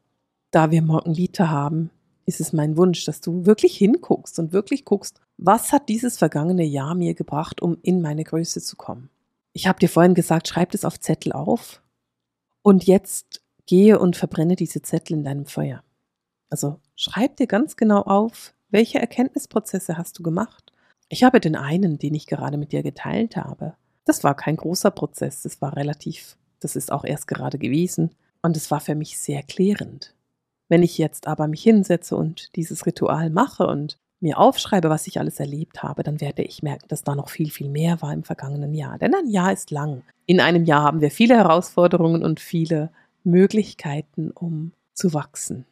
Da 0.50 0.70
wir 0.70 0.82
Morgenlite 0.82 1.50
haben, 1.50 1.90
ist 2.26 2.40
es 2.40 2.52
mein 2.52 2.76
Wunsch, 2.76 3.04
dass 3.04 3.20
du 3.20 3.46
wirklich 3.46 3.76
hinguckst 3.76 4.38
und 4.38 4.52
wirklich 4.52 4.84
guckst, 4.84 5.20
was 5.36 5.72
hat 5.72 5.88
dieses 5.88 6.18
vergangene 6.18 6.64
Jahr 6.64 6.94
mir 6.94 7.14
gebracht, 7.14 7.62
um 7.62 7.78
in 7.82 8.02
meine 8.02 8.24
Größe 8.24 8.60
zu 8.60 8.76
kommen. 8.76 9.10
Ich 9.52 9.66
habe 9.66 9.78
dir 9.78 9.88
vorhin 9.88 10.14
gesagt, 10.14 10.48
schreib 10.48 10.74
es 10.74 10.84
auf 10.84 11.00
Zettel 11.00 11.32
auf. 11.32 11.82
Und 12.62 12.84
jetzt 12.84 13.40
gehe 13.68 14.00
und 14.00 14.16
verbrenne 14.16 14.56
diese 14.56 14.82
Zettel 14.82 15.18
in 15.18 15.24
deinem 15.24 15.46
Feuer. 15.46 15.84
Also 16.50 16.80
schreib 16.96 17.36
dir 17.36 17.46
ganz 17.46 17.76
genau 17.76 18.02
auf, 18.02 18.54
welche 18.70 18.98
Erkenntnisprozesse 18.98 19.96
hast 19.96 20.18
du 20.18 20.22
gemacht. 20.24 20.72
Ich 21.08 21.22
habe 21.22 21.38
den 21.38 21.54
einen, 21.54 21.98
den 21.98 22.14
ich 22.14 22.26
gerade 22.26 22.56
mit 22.56 22.72
dir 22.72 22.82
geteilt 22.82 23.36
habe. 23.36 23.74
Das 24.04 24.24
war 24.24 24.34
kein 24.34 24.56
großer 24.56 24.90
Prozess, 24.90 25.42
das 25.42 25.60
war 25.60 25.76
relativ, 25.76 26.36
das 26.60 26.74
ist 26.74 26.90
auch 26.90 27.04
erst 27.04 27.28
gerade 27.28 27.58
gewesen. 27.58 28.10
Und 28.42 28.56
es 28.56 28.70
war 28.70 28.80
für 28.80 28.94
mich 28.94 29.18
sehr 29.18 29.42
klärend. 29.42 30.14
Wenn 30.68 30.82
ich 30.82 30.98
jetzt 30.98 31.26
aber 31.26 31.46
mich 31.48 31.62
hinsetze 31.62 32.16
und 32.16 32.54
dieses 32.56 32.86
Ritual 32.86 33.30
mache 33.30 33.66
und 33.66 33.98
mir 34.20 34.38
aufschreibe, 34.38 34.90
was 34.90 35.06
ich 35.06 35.18
alles 35.18 35.40
erlebt 35.40 35.82
habe, 35.82 36.02
dann 36.02 36.20
werde 36.20 36.42
ich 36.42 36.62
merken, 36.62 36.86
dass 36.88 37.04
da 37.04 37.14
noch 37.14 37.28
viel, 37.28 37.50
viel 37.50 37.68
mehr 37.68 38.02
war 38.02 38.12
im 38.12 38.24
vergangenen 38.24 38.74
Jahr. 38.74 38.98
Denn 38.98 39.14
ein 39.14 39.28
Jahr 39.28 39.52
ist 39.52 39.70
lang. 39.70 40.02
In 40.26 40.40
einem 40.40 40.64
Jahr 40.64 40.82
haben 40.82 41.00
wir 41.00 41.10
viele 41.10 41.36
Herausforderungen 41.36 42.24
und 42.24 42.40
viele 42.40 42.90
Möglichkeiten, 43.24 44.30
um 44.30 44.72
zu 44.94 45.14
wachsen. 45.14 45.64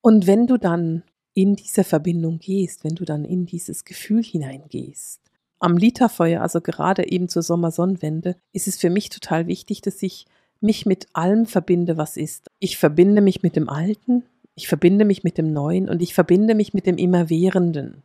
Und 0.00 0.26
wenn 0.26 0.46
du 0.46 0.58
dann 0.58 1.04
in 1.34 1.56
diese 1.56 1.84
Verbindung 1.84 2.38
gehst, 2.38 2.84
wenn 2.84 2.94
du 2.94 3.04
dann 3.04 3.24
in 3.24 3.46
dieses 3.46 3.84
Gefühl 3.84 4.22
hineingehst, 4.22 5.20
am 5.58 5.76
Literfeuer, 5.76 6.42
also 6.42 6.60
gerade 6.60 7.10
eben 7.10 7.28
zur 7.28 7.42
Sommersonnenwende, 7.42 8.36
ist 8.52 8.66
es 8.66 8.78
für 8.78 8.90
mich 8.90 9.10
total 9.10 9.46
wichtig, 9.46 9.80
dass 9.80 10.02
ich 10.02 10.26
mich 10.60 10.86
mit 10.86 11.06
allem 11.12 11.46
verbinde, 11.46 11.96
was 11.96 12.16
ist. 12.16 12.50
Ich 12.58 12.78
verbinde 12.78 13.20
mich 13.20 13.42
mit 13.42 13.54
dem 13.54 13.68
Alten, 13.68 14.24
ich 14.54 14.68
verbinde 14.68 15.04
mich 15.04 15.22
mit 15.22 15.38
dem 15.38 15.52
Neuen 15.52 15.88
und 15.88 16.02
ich 16.02 16.14
verbinde 16.14 16.54
mich 16.54 16.74
mit 16.74 16.86
dem 16.86 16.98
Immerwährenden. 16.98 18.02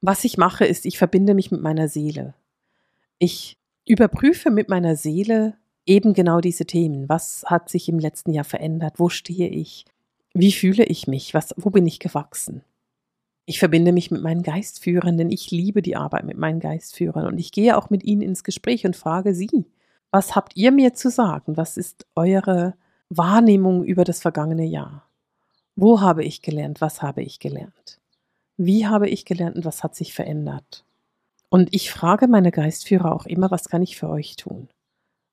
Was 0.00 0.24
ich 0.24 0.36
mache, 0.36 0.66
ist, 0.66 0.84
ich 0.84 0.98
verbinde 0.98 1.34
mich 1.34 1.50
mit 1.50 1.62
meiner 1.62 1.88
Seele. 1.88 2.34
Ich 3.18 3.56
überprüfe 3.86 4.50
mit 4.50 4.68
meiner 4.68 4.96
Seele 4.96 5.56
eben 5.86 6.14
genau 6.14 6.40
diese 6.40 6.66
Themen. 6.66 7.08
Was 7.08 7.44
hat 7.46 7.68
sich 7.68 7.88
im 7.88 7.98
letzten 7.98 8.32
Jahr 8.32 8.44
verändert? 8.44 8.98
Wo 8.98 9.08
stehe 9.08 9.48
ich? 9.48 9.84
Wie 10.34 10.52
fühle 10.52 10.84
ich 10.84 11.06
mich? 11.06 11.34
Was, 11.34 11.54
wo 11.56 11.70
bin 11.70 11.86
ich 11.86 12.00
gewachsen? 12.00 12.62
Ich 13.46 13.58
verbinde 13.58 13.92
mich 13.92 14.10
mit 14.10 14.22
meinen 14.22 14.42
Geistführern, 14.42 15.18
denn 15.18 15.30
ich 15.30 15.50
liebe 15.50 15.82
die 15.82 15.96
Arbeit 15.96 16.24
mit 16.24 16.38
meinen 16.38 16.60
Geistführern 16.60 17.26
und 17.26 17.38
ich 17.38 17.52
gehe 17.52 17.76
auch 17.76 17.90
mit 17.90 18.02
ihnen 18.02 18.22
ins 18.22 18.42
Gespräch 18.42 18.86
und 18.86 18.96
frage 18.96 19.34
sie, 19.34 19.66
was 20.10 20.34
habt 20.34 20.56
ihr 20.56 20.72
mir 20.72 20.94
zu 20.94 21.10
sagen? 21.10 21.56
Was 21.56 21.76
ist 21.76 22.06
eure 22.14 22.74
Wahrnehmung 23.10 23.84
über 23.84 24.04
das 24.04 24.20
vergangene 24.20 24.64
Jahr? 24.64 25.08
Wo 25.76 26.00
habe 26.00 26.24
ich 26.24 26.40
gelernt? 26.40 26.80
Was 26.80 27.02
habe 27.02 27.22
ich 27.22 27.38
gelernt? 27.38 28.00
Wie 28.56 28.86
habe 28.86 29.08
ich 29.08 29.24
gelernt 29.24 29.56
und 29.56 29.64
was 29.64 29.82
hat 29.82 29.94
sich 29.94 30.14
verändert? 30.14 30.84
Und 31.50 31.74
ich 31.74 31.90
frage 31.90 32.28
meine 32.28 32.50
Geistführer 32.50 33.12
auch 33.12 33.26
immer, 33.26 33.50
was 33.50 33.68
kann 33.68 33.82
ich 33.82 33.96
für 33.96 34.08
euch 34.08 34.36
tun? 34.36 34.68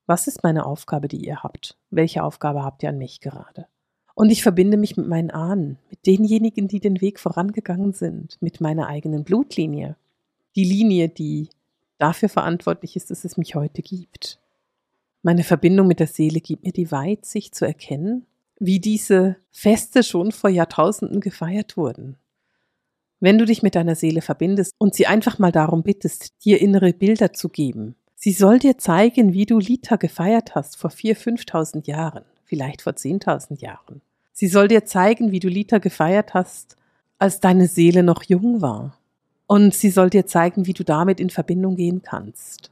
Was 0.06 0.26
ist 0.26 0.42
meine 0.42 0.66
Aufgabe, 0.66 1.08
die 1.08 1.24
ihr 1.24 1.42
habt? 1.42 1.76
Welche 1.90 2.24
Aufgabe 2.24 2.64
habt 2.64 2.82
ihr 2.82 2.88
an 2.88 2.98
mich 2.98 3.20
gerade? 3.20 3.66
Und 4.14 4.30
ich 4.30 4.42
verbinde 4.42 4.76
mich 4.76 4.96
mit 4.96 5.06
meinen 5.06 5.30
Ahnen, 5.30 5.78
mit 5.90 6.06
denjenigen, 6.06 6.68
die 6.68 6.80
den 6.80 7.00
Weg 7.00 7.18
vorangegangen 7.18 7.92
sind, 7.92 8.36
mit 8.40 8.60
meiner 8.60 8.88
eigenen 8.88 9.24
Blutlinie. 9.24 9.96
Die 10.54 10.64
Linie, 10.64 11.08
die 11.08 11.48
dafür 11.98 12.28
verantwortlich 12.28 12.96
ist, 12.96 13.10
dass 13.10 13.24
es 13.24 13.36
mich 13.36 13.54
heute 13.54 13.80
gibt. 13.80 14.38
Meine 15.22 15.44
Verbindung 15.44 15.86
mit 15.86 16.00
der 16.00 16.08
Seele 16.08 16.40
gibt 16.40 16.64
mir 16.64 16.72
die 16.72 16.90
Weitsicht 16.90 17.54
zu 17.54 17.64
erkennen, 17.64 18.26
wie 18.58 18.80
diese 18.80 19.36
Feste 19.50 20.02
schon 20.02 20.32
vor 20.32 20.50
Jahrtausenden 20.50 21.20
gefeiert 21.20 21.76
wurden. 21.76 22.16
Wenn 23.20 23.38
du 23.38 23.44
dich 23.44 23.62
mit 23.62 23.76
deiner 23.76 23.94
Seele 23.94 24.20
verbindest 24.20 24.72
und 24.78 24.94
sie 24.94 25.06
einfach 25.06 25.38
mal 25.38 25.52
darum 25.52 25.84
bittest, 25.84 26.44
dir 26.44 26.60
innere 26.60 26.92
Bilder 26.92 27.32
zu 27.32 27.48
geben, 27.48 27.94
sie 28.22 28.30
soll 28.30 28.60
dir 28.60 28.78
zeigen, 28.78 29.32
wie 29.32 29.46
du 29.46 29.58
Lita 29.58 29.96
gefeiert 29.96 30.54
hast 30.54 30.76
vor 30.76 30.90
4.000, 30.90 31.44
5.000 31.44 31.86
Jahren, 31.88 32.22
vielleicht 32.44 32.82
vor 32.82 32.92
10.000 32.92 33.60
Jahren. 33.60 34.00
Sie 34.32 34.46
soll 34.46 34.68
dir 34.68 34.84
zeigen, 34.84 35.32
wie 35.32 35.40
du 35.40 35.48
Lita 35.48 35.78
gefeiert 35.78 36.32
hast, 36.32 36.76
als 37.18 37.40
deine 37.40 37.66
Seele 37.66 38.04
noch 38.04 38.22
jung 38.22 38.62
war. 38.62 38.96
Und 39.48 39.74
sie 39.74 39.90
soll 39.90 40.08
dir 40.08 40.24
zeigen, 40.24 40.66
wie 40.66 40.72
du 40.72 40.84
damit 40.84 41.18
in 41.18 41.30
Verbindung 41.30 41.74
gehen 41.74 42.02
kannst. 42.02 42.70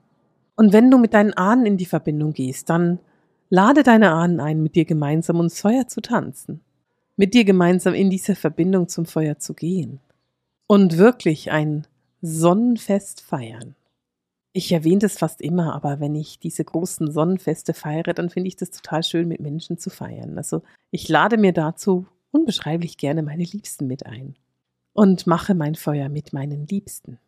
Und 0.55 0.73
wenn 0.73 0.89
du 0.89 0.99
mit 0.99 1.15
deinen 1.15 1.35
Ahnen 1.35 1.67
in 1.67 1.77
die 1.79 1.85
Verbindung 1.85 2.33
gehst, 2.33 2.71
dann 2.71 3.01
Lade 3.49 3.83
deine 3.83 4.13
Ahnen 4.13 4.39
ein, 4.39 4.63
mit 4.63 4.77
dir 4.77 4.85
gemeinsam 4.85 5.39
ums 5.39 5.61
Feuer 5.61 5.89
zu 5.89 6.01
tanzen, 6.01 6.61
mit 7.17 7.35
dir 7.35 7.45
gemeinsam 7.45 7.95
in 7.95 8.09
diese 8.09 8.37
Verbindung 8.37 8.89
zum 8.89 9.05
Feuer 9.05 9.41
zu 9.41 9.55
gehen 9.55 9.99
und 10.69 10.97
wirklich 10.97 11.51
ein 11.51 11.89
Sonnenfest 12.23 13.21
feiern. 13.21 13.75
Ich 14.53 14.73
erwähne 14.73 14.99
das 14.99 15.17
fast 15.17 15.41
immer, 15.41 15.75
aber 15.75 16.01
wenn 16.01 16.17
ich 16.17 16.41
diese 16.41 16.65
großen 16.65 17.13
Sonnenfeste 17.13 17.73
feiere, 17.73 18.15
dann 18.15 18.31
finde 18.31 18.49
ich 18.49 18.57
das 18.57 18.71
total 18.71 19.05
schön, 19.05 19.29
mit 19.29 19.41
Menschen 19.41 19.79
zu 19.79 19.91
feiern. 19.91 20.37
Also 20.37 20.63
ich 20.91 21.09
lade 21.09 21.37
mir 21.39 21.53
dazu 21.53 22.07
unbeschreiblich 22.33 22.97
gerne 22.97 23.23
meine 23.23 23.45
Liebsten 23.45 23.87
mit 23.87 24.07
ein 24.07 24.35
und 24.93 25.27
mache 25.27 25.55
mein 25.55 25.77
Feuer 25.77 26.09
mit 26.09 26.33
meinen 26.33 26.67
Liebsten. 26.67 27.19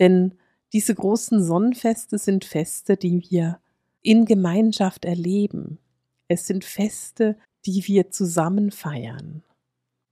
Denn 0.00 0.34
diese 0.72 0.94
großen 0.94 1.42
Sonnenfeste 1.42 2.18
sind 2.18 2.44
Feste, 2.44 2.96
die 2.96 3.24
wir 3.30 3.60
in 4.02 4.24
Gemeinschaft 4.24 5.04
erleben. 5.04 5.78
Es 6.26 6.46
sind 6.46 6.64
Feste, 6.64 7.36
die 7.66 7.86
wir 7.86 8.10
zusammen 8.10 8.70
feiern. 8.70 9.42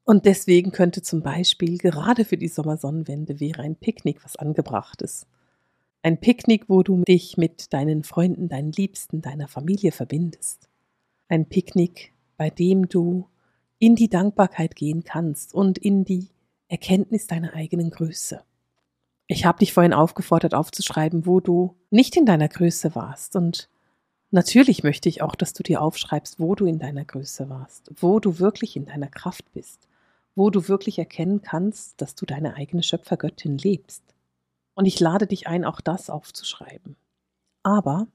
Und 0.05 0.25
deswegen 0.25 0.71
könnte 0.71 1.03
zum 1.03 1.23
Beispiel 1.23 1.79
gerade 1.79 2.25
für 2.25 2.37
die 2.37 2.49
Sommersonnenwende 2.49 3.41
wäre 3.41 3.63
ein 3.63 3.77
Picknick 3.77 4.25
was 4.25 4.37
angebrachtes. 4.37 5.27
Ein 6.07 6.21
Picknick, 6.21 6.69
wo 6.69 6.85
du 6.85 7.03
dich 7.03 7.37
mit 7.37 7.73
deinen 7.73 8.05
Freunden, 8.05 8.49
deinen 8.49 8.71
Liebsten, 8.71 9.23
deiner 9.23 9.49
Familie 9.49 9.91
verbindest. 9.91 10.69
Ein 11.27 11.49
Picknick, 11.49 12.13
bei 12.37 12.49
dem 12.49 12.89
du 12.89 13.27
in 13.81 13.97
die 13.97 14.09
Dankbarkeit 14.09 14.77
gehen 14.77 15.03
kannst 15.03 15.53
und 15.53 15.79
in 15.79 16.05
die 16.05 16.29
Erkenntnis 16.69 17.27
deiner 17.27 17.55
eigenen 17.55 17.91
Größe. 17.91 18.41
Ich 19.27 19.45
habe 19.45 19.59
dich 19.59 19.73
vorhin 19.73 19.93
aufgefordert 19.93 20.55
aufzuschreiben, 20.55 21.27
wo 21.27 21.41
du 21.41 21.75
nicht 21.91 22.15
in 22.15 22.25
deiner 22.25 22.49
Größe 22.49 22.95
warst 22.95 23.35
und 23.35 23.69
Natürlich 24.31 24.85
möchte 24.85 25.09
ich 25.09 25.23
auch, 25.23 25.35
dass 25.35 25.55
du 25.55 25.65
dir 25.65 25.83
aufschreibst, 25.83 26.39
wo 26.39 26.55
du 26.55 26.67
in 26.67 26.79
deiner 26.79 27.05
Größe 27.05 27.49
warst, 27.49 27.91
wo 27.97 28.21
du 28.21 28.39
wirklich 28.39 28.77
in 28.77 28.85
deiner 28.85 29.09
Kraft 29.09 29.53
bist, 29.55 29.89
wo 30.37 30.51
du 30.51 30.69
wirklich 30.69 31.01
erkennen 31.01 31.43
kannst, 31.43 32.01
dass 32.01 32.15
du 32.15 32.27
deine 32.27 32.55
eigene 32.55 32.85
Schöpfergöttin 32.85 33.59
lebst. 33.59 34.16
Und 34.77 34.85
ich 34.85 35.01
lade 35.01 35.27
dich 35.27 35.49
ein, 35.49 35.65
auch 35.65 35.81
das 35.81 36.11
aufzuschreiben. 36.11 36.97
Aber 37.63 38.07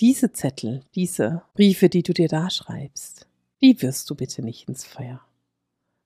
diese 0.00 0.32
Zettel, 0.32 0.82
diese 0.94 1.42
Briefe, 1.54 1.88
die 1.88 2.02
du 2.02 2.12
dir 2.12 2.28
da 2.28 2.50
schreibst, 2.50 3.26
die 3.62 3.80
wirst 3.82 4.08
du 4.08 4.14
bitte 4.14 4.42
nicht 4.42 4.68
ins 4.68 4.84
Feuer. 4.84 5.20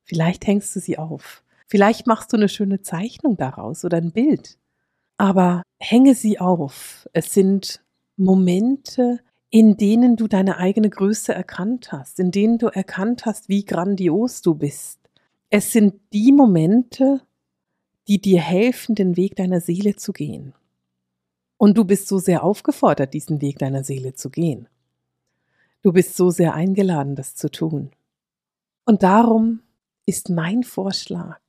Vielleicht 0.05 0.47
hängst 0.47 0.75
du 0.75 0.81
sie 0.81 0.99
auf. 0.99 1.43
Vielleicht 1.67 2.07
machst 2.07 2.33
du 2.33 2.37
eine 2.37 2.49
schöne 2.49 2.81
Zeichnung 2.81 3.37
daraus 3.37 3.85
oder 3.85 3.97
ein 3.97 4.13
Bild. 4.13 4.57
Aber 5.17 5.63
hänge 5.79 6.15
sie 6.15 6.39
auf. 6.39 7.09
Es 7.13 7.35
sind 7.35 7.83
Momente, 8.17 9.21
in 9.51 9.77
denen 9.77 10.17
du 10.17 10.29
deine 10.29 10.59
eigene 10.59 10.91
Größe 10.91 11.35
erkannt 11.35 11.91
hast, 11.91 12.21
in 12.21 12.31
denen 12.31 12.59
du 12.59 12.69
erkannt 12.69 13.27
hast, 13.27 13.49
wie 13.49 13.65
grandios 13.65 14.43
du 14.43 14.55
bist. 14.55 15.01
Es 15.51 15.73
sind 15.73 15.95
die 16.13 16.31
Momente, 16.31 17.21
die 18.09 18.21
dir 18.21 18.41
helfen, 18.41 18.95
den 18.95 19.17
Weg 19.17 19.37
deiner 19.37 19.61
Seele 19.61 19.97
zu 19.97 20.13
gehen. 20.13 20.55
Und 21.57 21.79
du 21.79 21.85
bist 21.85 22.09
so 22.09 22.19
sehr 22.19 22.45
aufgefordert, 22.45 23.15
diesen 23.15 23.41
Weg 23.41 23.59
deiner 23.59 23.85
Seele 23.85 24.15
zu 24.15 24.31
gehen. 24.31 24.69
Du 25.83 25.93
bist 25.93 26.17
so 26.17 26.31
sehr 26.31 26.55
eingeladen, 26.55 27.17
das 27.17 27.35
zu 27.35 27.51
tun. 27.51 27.91
Und 28.85 29.03
darum 29.03 29.61
ist 30.07 30.29
mein 30.29 30.63
Vorschlag, 30.63 31.41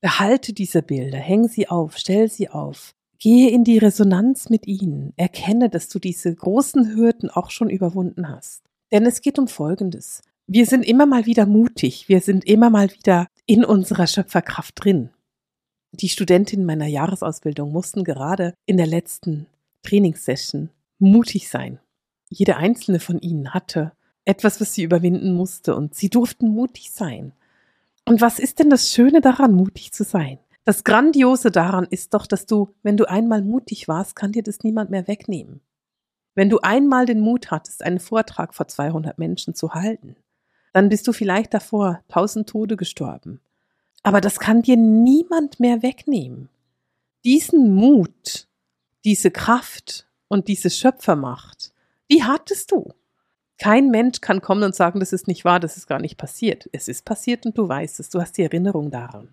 behalte 0.00 0.52
diese 0.52 0.82
Bilder, 0.82 1.18
häng 1.18 1.48
sie 1.48 1.68
auf, 1.68 1.98
stell 1.98 2.30
sie 2.30 2.48
auf, 2.48 2.94
Gehe 3.20 3.50
in 3.50 3.64
die 3.64 3.78
Resonanz 3.78 4.48
mit 4.48 4.68
ihnen. 4.68 5.12
Erkenne, 5.16 5.68
dass 5.68 5.88
du 5.88 5.98
diese 5.98 6.32
großen 6.32 6.94
Hürden 6.94 7.30
auch 7.30 7.50
schon 7.50 7.68
überwunden 7.68 8.28
hast. 8.28 8.62
Denn 8.92 9.04
es 9.06 9.22
geht 9.22 9.40
um 9.40 9.48
Folgendes. 9.48 10.22
Wir 10.46 10.66
sind 10.66 10.84
immer 10.84 11.04
mal 11.04 11.26
wieder 11.26 11.44
mutig. 11.44 12.08
Wir 12.08 12.20
sind 12.20 12.44
immer 12.44 12.70
mal 12.70 12.92
wieder 12.92 13.26
in 13.44 13.64
unserer 13.64 14.06
Schöpferkraft 14.06 14.74
drin. 14.76 15.10
Die 15.92 16.08
Studentinnen 16.08 16.66
meiner 16.66 16.86
Jahresausbildung 16.86 17.72
mussten 17.72 18.04
gerade 18.04 18.54
in 18.66 18.76
der 18.76 18.86
letzten 18.86 19.46
Trainingssession 19.82 20.70
mutig 20.98 21.48
sein. 21.48 21.78
Jede 22.28 22.56
einzelne 22.56 23.00
von 23.00 23.18
ihnen 23.20 23.54
hatte 23.54 23.92
etwas, 24.26 24.60
was 24.60 24.74
sie 24.74 24.82
überwinden 24.82 25.32
musste 25.32 25.74
und 25.74 25.94
sie 25.94 26.10
durften 26.10 26.48
mutig 26.48 26.90
sein. 26.92 27.32
Und 28.04 28.20
was 28.20 28.38
ist 28.38 28.58
denn 28.58 28.68
das 28.68 28.92
Schöne 28.92 29.22
daran, 29.22 29.54
mutig 29.54 29.92
zu 29.92 30.04
sein? 30.04 30.38
Das 30.66 30.84
Grandiose 30.84 31.50
daran 31.50 31.86
ist 31.88 32.12
doch, 32.12 32.26
dass 32.26 32.44
du, 32.44 32.74
wenn 32.82 32.98
du 32.98 33.08
einmal 33.08 33.40
mutig 33.40 33.88
warst, 33.88 34.14
kann 34.14 34.32
dir 34.32 34.42
das 34.42 34.58
niemand 34.62 34.90
mehr 34.90 35.08
wegnehmen. 35.08 35.62
Wenn 36.34 36.50
du 36.50 36.58
einmal 36.60 37.06
den 37.06 37.20
Mut 37.20 37.50
hattest, 37.50 37.82
einen 37.82 38.00
Vortrag 38.00 38.54
vor 38.54 38.68
200 38.68 39.18
Menschen 39.18 39.54
zu 39.54 39.72
halten, 39.72 40.16
dann 40.74 40.90
bist 40.90 41.08
du 41.08 41.14
vielleicht 41.14 41.54
davor 41.54 42.02
tausend 42.08 42.50
Tode 42.50 42.76
gestorben. 42.76 43.40
Aber 44.02 44.20
das 44.20 44.38
kann 44.38 44.62
dir 44.62 44.76
niemand 44.76 45.60
mehr 45.60 45.82
wegnehmen. 45.82 46.48
Diesen 47.24 47.74
Mut, 47.74 48.48
diese 49.04 49.30
Kraft 49.30 50.06
und 50.28 50.48
diese 50.48 50.70
Schöpfermacht, 50.70 51.72
die 52.10 52.24
hattest 52.24 52.72
du. 52.72 52.92
Kein 53.58 53.90
Mensch 53.90 54.20
kann 54.20 54.40
kommen 54.40 54.62
und 54.62 54.74
sagen, 54.74 55.00
das 55.00 55.12
ist 55.12 55.26
nicht 55.26 55.44
wahr, 55.44 55.58
das 55.58 55.76
ist 55.76 55.88
gar 55.88 55.98
nicht 55.98 56.16
passiert. 56.16 56.68
Es 56.72 56.86
ist 56.86 57.04
passiert 57.04 57.44
und 57.44 57.58
du 57.58 57.68
weißt 57.68 57.98
es, 57.98 58.08
du 58.08 58.20
hast 58.20 58.38
die 58.38 58.44
Erinnerung 58.44 58.90
daran. 58.90 59.28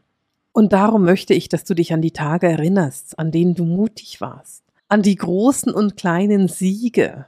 Und 0.51 0.73
darum 0.73 1.03
möchte 1.03 1.33
ich, 1.33 1.47
dass 1.49 1.63
du 1.63 1.75
dich 1.75 1.93
an 1.93 2.01
die 2.01 2.11
Tage 2.11 2.47
erinnerst, 2.47 3.19
an 3.19 3.31
denen 3.31 3.55
du 3.55 3.65
mutig 3.65 4.21
warst, 4.21 4.63
an 4.87 5.01
die 5.01 5.15
großen 5.15 5.71
und 5.73 5.97
kleinen 5.97 6.47
Siege, 6.47 7.27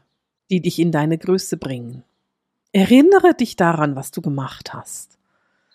die 0.50 0.62
dich 0.62 0.80
in 0.80 0.92
deine 0.92 1.18
Größe 1.18 1.58
bringen. 1.58 2.04
Erinnere 2.72 3.34
dich 3.34 3.56
daran, 3.56 3.96
was 3.96 4.12
du 4.12 4.22
gemacht 4.22 4.74
hast, 4.74 5.17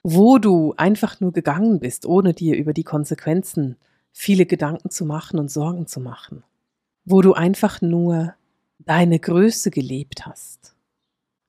wo 0.02 0.38
du 0.38 0.74
einfach 0.76 1.20
nur 1.20 1.32
gegangen 1.32 1.78
bist, 1.78 2.06
ohne 2.06 2.34
dir 2.34 2.56
über 2.56 2.72
die 2.72 2.84
Konsequenzen 2.84 3.76
viele 4.12 4.46
Gedanken 4.46 4.90
zu 4.90 5.04
machen 5.04 5.38
und 5.38 5.50
Sorgen 5.50 5.86
zu 5.86 6.00
machen, 6.00 6.42
wo 7.04 7.22
du 7.22 7.34
einfach 7.34 7.80
nur 7.80 8.34
deine 8.78 9.18
Größe 9.18 9.70
gelebt 9.70 10.26
hast. 10.26 10.74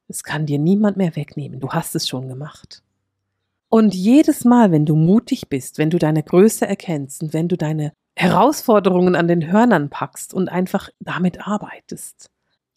Es 0.08 0.24
kann 0.24 0.46
dir 0.46 0.60
niemand 0.60 0.98
mehr 0.98 1.16
wegnehmen, 1.16 1.60
du 1.60 1.70
hast 1.70 1.96
es 1.96 2.08
schon 2.08 2.28
gemacht. 2.28 2.84
Und 3.70 3.96
jedes 3.96 4.46
Mal, 4.46 4.72
wenn 4.72 4.86
du 4.86 4.96
mutig 4.96 5.50
bist, 5.50 5.80
wenn 5.80 5.90
du 5.90 5.98
deine 5.98 6.22
Größe 6.22 6.68
erkennst 6.68 7.24
und 7.24 7.34
wenn 7.34 7.48
du 7.48 7.58
deine 7.58 7.92
Herausforderungen 8.16 9.16
an 9.16 9.28
den 9.28 9.52
Hörnern 9.52 9.90
packst 9.90 10.34
und 10.34 10.48
einfach 10.48 10.90
damit 11.00 11.48
arbeitest, 11.48 12.30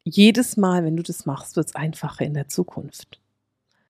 jedes 0.04 0.56
Mal, 0.56 0.84
wenn 0.84 0.96
du 0.96 1.02
das 1.02 1.26
machst, 1.26 1.56
wird 1.56 1.66
es 1.66 1.74
einfacher 1.74 2.24
in 2.24 2.32
der 2.32 2.48
Zukunft. 2.48 3.20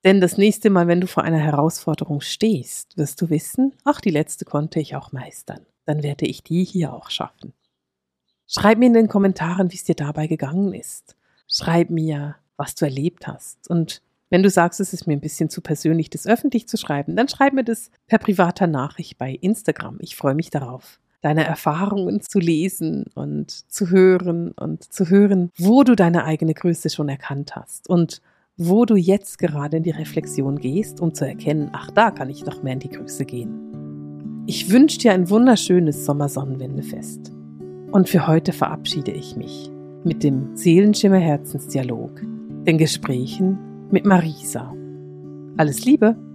Denn 0.07 0.21
das 0.21 0.39
nächste 0.39 0.71
Mal, 0.71 0.87
wenn 0.87 1.01
du 1.01 1.09
vor 1.09 1.25
einer 1.25 1.41
Herausforderung 1.41 2.21
stehst, 2.21 2.97
wirst 2.97 3.21
du 3.21 3.29
wissen, 3.29 3.75
ach, 3.83 4.01
die 4.01 4.11
letzte 4.11 4.45
konnte 4.45 4.79
ich 4.79 4.95
auch 4.95 5.11
meistern. 5.11 5.67
Dann 5.85 6.05
werde 6.05 6.27
ich 6.27 6.45
die 6.45 6.63
hier 6.63 6.93
auch 6.93 7.11
schaffen. 7.11 7.55
Schreib 8.47 8.79
mir 8.79 8.87
in 8.87 8.93
den 8.93 9.09
Kommentaren, 9.09 9.73
wie 9.73 9.75
es 9.75 9.83
dir 9.83 9.97
dabei 9.97 10.29
gegangen 10.29 10.73
ist. 10.73 11.17
Schreib 11.49 11.91
mir, 11.91 12.37
was 12.57 12.77
du 12.77 12.85
erlebt 12.85 13.27
hast. 13.27 13.69
Und 13.69 14.01
wenn 14.31 14.45
du 14.45 14.49
sagst, 14.49 14.79
es 14.79 14.93
ist 14.93 15.09
mir 15.09 15.15
ein 15.15 15.21
bisschen 15.21 15.51
zu 15.51 15.61
persönlich, 15.61 16.09
das 16.09 16.29
öffentlich 16.29 16.69
zu 16.69 16.77
schreiben, 16.77 17.17
dann 17.17 17.27
schreib 17.27 17.53
mir 17.53 17.65
das 17.65 17.91
per 18.07 18.21
privater 18.21 18.69
Nachricht 18.69 19.19
bei 19.19 19.33
Instagram. 19.33 19.97
Ich 19.99 20.15
freue 20.15 20.37
mich 20.37 20.51
darauf, 20.51 21.01
deine 21.21 21.45
Erfahrungen 21.45 22.21
zu 22.21 22.39
lesen 22.39 23.07
und 23.17 23.51
zu 23.51 23.91
hören 23.91 24.53
und 24.53 24.85
zu 24.85 25.11
hören, 25.11 25.51
wo 25.59 25.83
du 25.83 25.97
deine 25.97 26.25
eigene 26.27 26.55
Größe 26.55 26.91
schon 26.91 27.09
erkannt 27.09 27.57
hast 27.57 27.91
und 27.91 28.23
wo 28.57 28.87
du 28.87 28.97
jetzt 28.97 29.39
gerade 29.39 29.77
in 29.77 29.83
die 29.83 29.91
Reflexion 29.91 30.59
gehst, 30.59 31.01
um 31.01 31.15
zu 31.15 31.27
erkennen, 31.27 31.71
ach, 31.73 31.91
da 31.91 32.11
kann 32.11 32.31
ich 32.31 32.45
noch 32.47 32.63
mehr 32.63 32.73
in 32.73 32.81
die 32.81 32.89
Größe 32.89 33.25
gehen. 33.25 34.45
Ich 34.47 34.71
wünsche 34.71 34.99
dir 34.99 35.13
ein 35.13 35.29
wunderschönes 35.29 36.07
Sommersonnenwendefest. 36.07 37.33
Und 37.93 38.09
für 38.09 38.27
heute 38.27 38.53
verabschiede 38.53 39.11
ich 39.11 39.37
mich 39.37 39.71
mit 40.05 40.23
dem 40.23 40.57
Seelenschimmer 40.57 41.19
Herzensdialog, 41.19 42.23
den 42.67 42.79
Gesprächen 42.79 43.59
mit 43.91 44.07
Marisa. 44.07 44.75
Alles 45.57 45.85
Liebe! 45.85 46.26